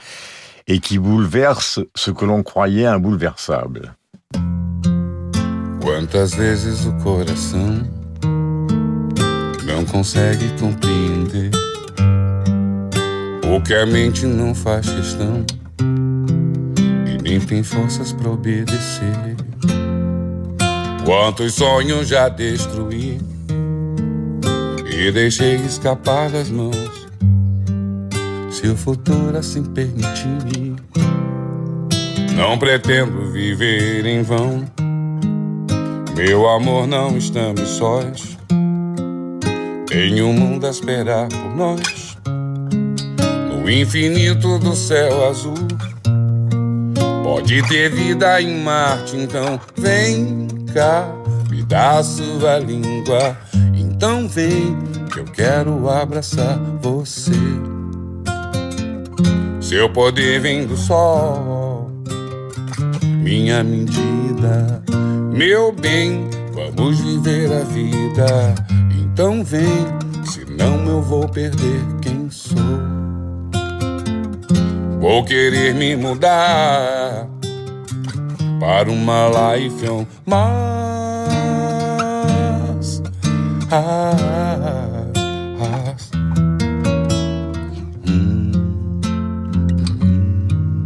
[0.66, 3.94] et qui bouleverse ce que l'on croyait imbouleversable.
[5.82, 7.99] Quantas vezes o coração
[9.80, 11.52] não consegue compreender
[13.48, 15.46] o que a mente não faz questão
[17.08, 19.38] e nem tem forças para obedecer.
[21.06, 23.22] Quantos sonhos já destruí
[24.86, 27.08] e deixei escapar das mãos.
[28.52, 30.76] Se o futuro assim permitir,
[32.36, 34.66] não pretendo viver em vão.
[36.18, 38.39] Meu amor, não estamos sós.
[39.90, 42.16] Tem um mundo a esperar por nós.
[43.52, 45.56] No infinito do céu azul.
[47.24, 51.12] Pode ter vida em Marte, então vem cá,
[51.50, 53.36] me dá sua língua.
[53.76, 54.78] Então vem,
[55.12, 57.32] que eu quero abraçar você.
[59.60, 61.92] Seu poder vem do sol,
[63.24, 64.84] minha medida,
[65.34, 68.70] meu bem, vamos viver a vida.
[69.20, 69.68] Então vem,
[70.24, 72.56] senão eu vou perder quem sou.
[74.98, 77.28] Vou querer me mudar
[78.62, 80.40] para uma life on Mars.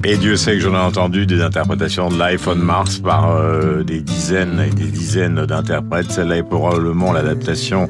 [0.06, 3.84] Et Dieu sait que j'en ai entendu des interprétations de Life on Mars par euh,
[3.84, 6.12] des dizaines et des dizaines d'interprètes.
[6.12, 7.90] Celle-là est probablement l'adaptation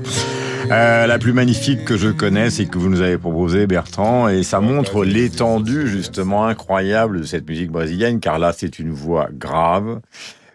[0.69, 4.29] euh, la plus magnifique que je connaisse et que vous nous avez proposée, Bertrand.
[4.29, 9.29] Et ça montre l'étendue justement incroyable de cette musique brésilienne, car là c'est une voix
[9.33, 9.99] grave,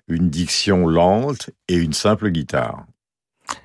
[0.06, 2.86] une diction lente et une simple guitare.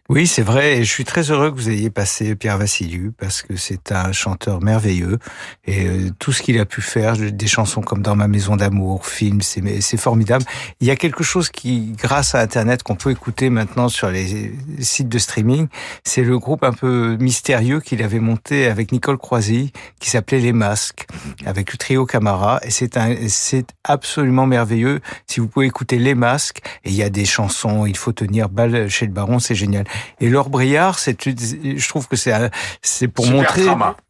[0.10, 3.42] Oui, c'est vrai, et je suis très heureux que vous ayez passé Pierre Vassiliou, parce
[3.42, 5.18] que c'est un chanteur merveilleux,
[5.64, 9.08] et euh, tout ce qu'il a pu faire, des chansons comme Dans ma maison d'amour,
[9.08, 10.44] films, c'est formidable.
[10.82, 14.54] Il y a quelque chose qui, grâce à Internet, qu'on peut écouter maintenant sur les
[14.80, 15.70] sites de streaming,
[16.04, 20.52] c'est le groupe un peu mystérieux qu'il avait monté avec Nicole Croisy, qui s'appelait Les
[20.52, 21.08] Masques,
[21.46, 23.00] avec le trio Camara, et c'est
[23.30, 25.00] c'est absolument merveilleux.
[25.28, 28.50] Si vous pouvez écouter Les Masques, et il y a des chansons, Il faut tenir
[28.50, 29.86] balle chez le baron, c'est génial.
[30.20, 32.34] Et Laure Briard, c'est, je trouve que c'est,
[32.82, 33.64] c'est pour montrer.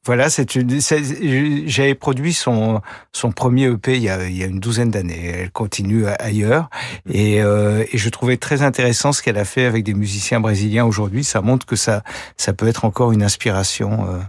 [0.05, 0.79] Voilà, c'est une.
[1.67, 2.81] J'avais produit son
[3.13, 5.33] son premier EP il y a, il y a une douzaine d'années.
[5.33, 6.69] Elle continue ailleurs
[7.09, 10.85] et, euh, et je trouvais très intéressant ce qu'elle a fait avec des musiciens brésiliens
[10.85, 11.23] aujourd'hui.
[11.23, 12.03] Ça montre que ça
[12.37, 14.07] ça peut être encore une inspiration.
[14.09, 14.19] Euh,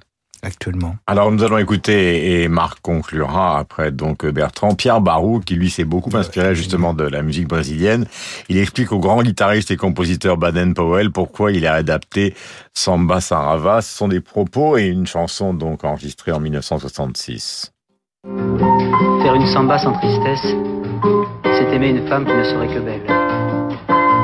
[0.44, 0.96] actuellement.
[1.06, 5.84] Alors nous allons écouter et Marc conclura après donc Bertrand Pierre Barou qui lui s'est
[5.84, 8.06] beaucoup inspiré justement de la musique brésilienne.
[8.48, 12.34] Il explique au grand guitariste et compositeur Baden Powell pourquoi il a adapté
[12.74, 13.82] Samba Sarava.
[13.82, 17.72] Ce sont des propos et une chanson donc enregistrée en 1966.
[18.24, 20.54] Faire une samba sans tristesse,
[21.44, 23.06] c'est aimer une femme qui ne serait que belle.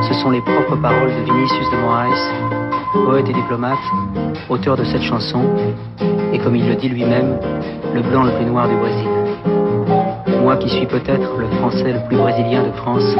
[0.08, 3.78] Ce sont les propres paroles de Vinicius de Moraes poète et diplomate,
[4.48, 5.42] auteur de cette chanson,
[6.32, 7.38] et comme il le dit lui-même,
[7.94, 9.08] le blanc le plus noir du Brésil.
[10.42, 13.16] Moi qui suis peut-être le français le plus brésilien de France,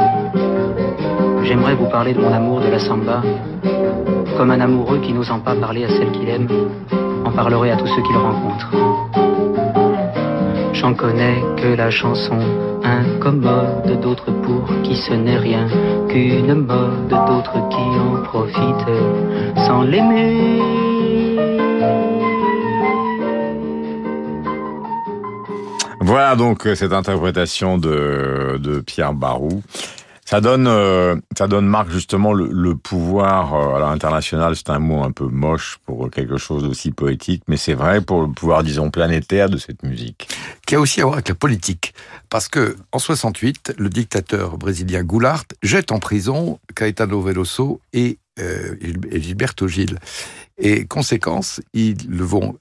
[1.43, 3.21] j'aimerais vous parler de mon amour de la samba,
[4.37, 6.47] comme un amoureux qui n'osant pas parler à celle qu'il aime,
[7.25, 8.71] en parlerait à tous ceux qu'il rencontre.
[10.73, 12.39] J'en connais que la chanson
[12.83, 15.67] incommode, d'autres pour qui ce n'est rien
[16.11, 20.59] qu'une mode, d'autres qui en profitent sans l'aimer.
[26.01, 29.63] Voilà donc cette interprétation de, de Pierre Barou.
[30.31, 34.55] Ça donne, euh, ça donne Marc justement le, pouvoir euh, à l'international.
[34.55, 38.21] C'est un mot un peu moche pour quelque chose d'aussi poétique, mais c'est vrai pour
[38.21, 40.29] le pouvoir, disons, planétaire de cette musique.
[40.65, 41.93] Qui a aussi à voir avec la politique,
[42.29, 48.75] parce que en 68, le dictateur brésilien Goulart jette en prison Caetano Veloso et, euh,
[49.11, 49.99] et Gilberto Gil.
[50.57, 52.55] Et conséquence, ils vont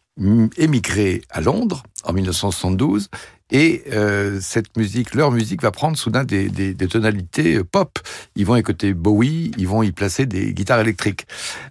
[0.57, 3.11] émigrer à Londres en 1972
[3.53, 7.99] et euh, cette musique, leur musique va prendre soudain des, tonalités euh, pop.
[8.37, 11.27] Ils vont écouter Bowie, ils vont y placer des guitares électriques.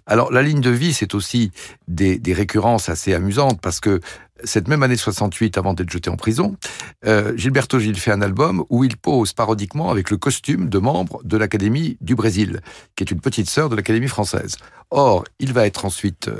[0.06, 1.52] Alors la ligne de vie, c'est aussi
[1.88, 4.00] des, récurrences assez amusantes parce que
[4.44, 6.56] cette même année 68, avant d'être jeté en prison,
[7.04, 11.20] euh, Gilberto Gil fait un album où il pose parodiquement avec le costume de membre
[11.24, 12.60] de l'Académie du Brésil,
[12.96, 14.56] qui est une petite sœur de l'Académie française.
[14.90, 16.30] Or, il va être ensuite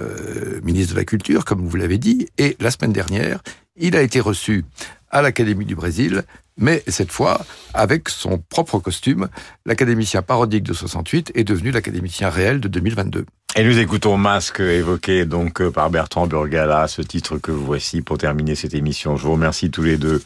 [0.63, 3.43] ministre de la Culture, comme vous l'avez dit, et la semaine dernière,
[3.77, 4.65] il a été reçu
[5.11, 6.23] à l'Académie du Brésil,
[6.57, 7.41] mais cette fois
[7.75, 9.29] avec son propre costume.
[9.67, 13.27] L'académicien parodique de 68 est devenu l'académicien réel de 2022.
[13.57, 18.17] Et nous écoutons Masque évoqué donc euh, par Bertrand Burgala, ce titre que voici pour
[18.17, 19.17] terminer cette émission.
[19.17, 20.23] Je vous remercie tous les deux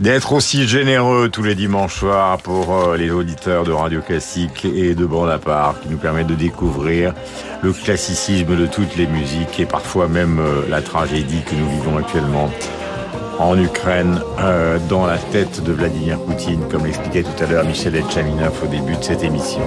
[0.00, 4.94] d'être aussi généreux tous les dimanches soirs pour euh, les auditeurs de Radio Classique et
[4.94, 7.14] de Bonaparte qui nous permettent de découvrir
[7.62, 11.96] le classicisme de toutes les musiques et parfois même euh, la tragédie que nous vivons
[11.96, 12.50] actuellement
[13.38, 17.96] en Ukraine euh, dans la tête de Vladimir Poutine, comme l'expliquait tout à l'heure Michel
[17.96, 19.62] Etchaminov au début de cette émission.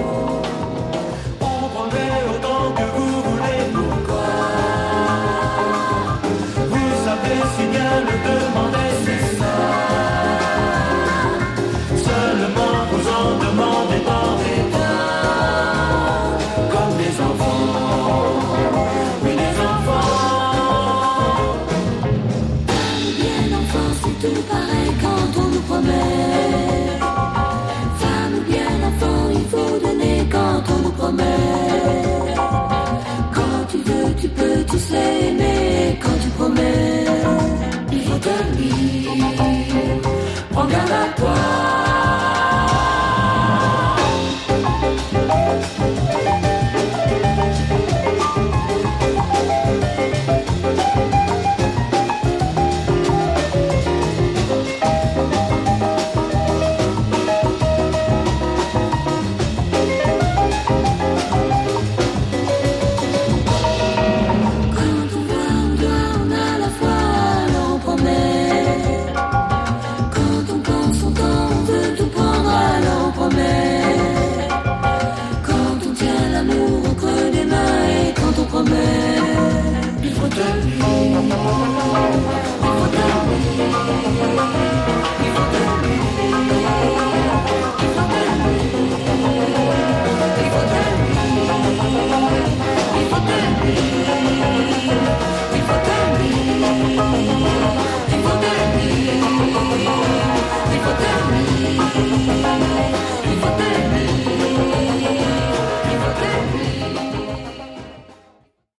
[41.20, 41.77] Uau!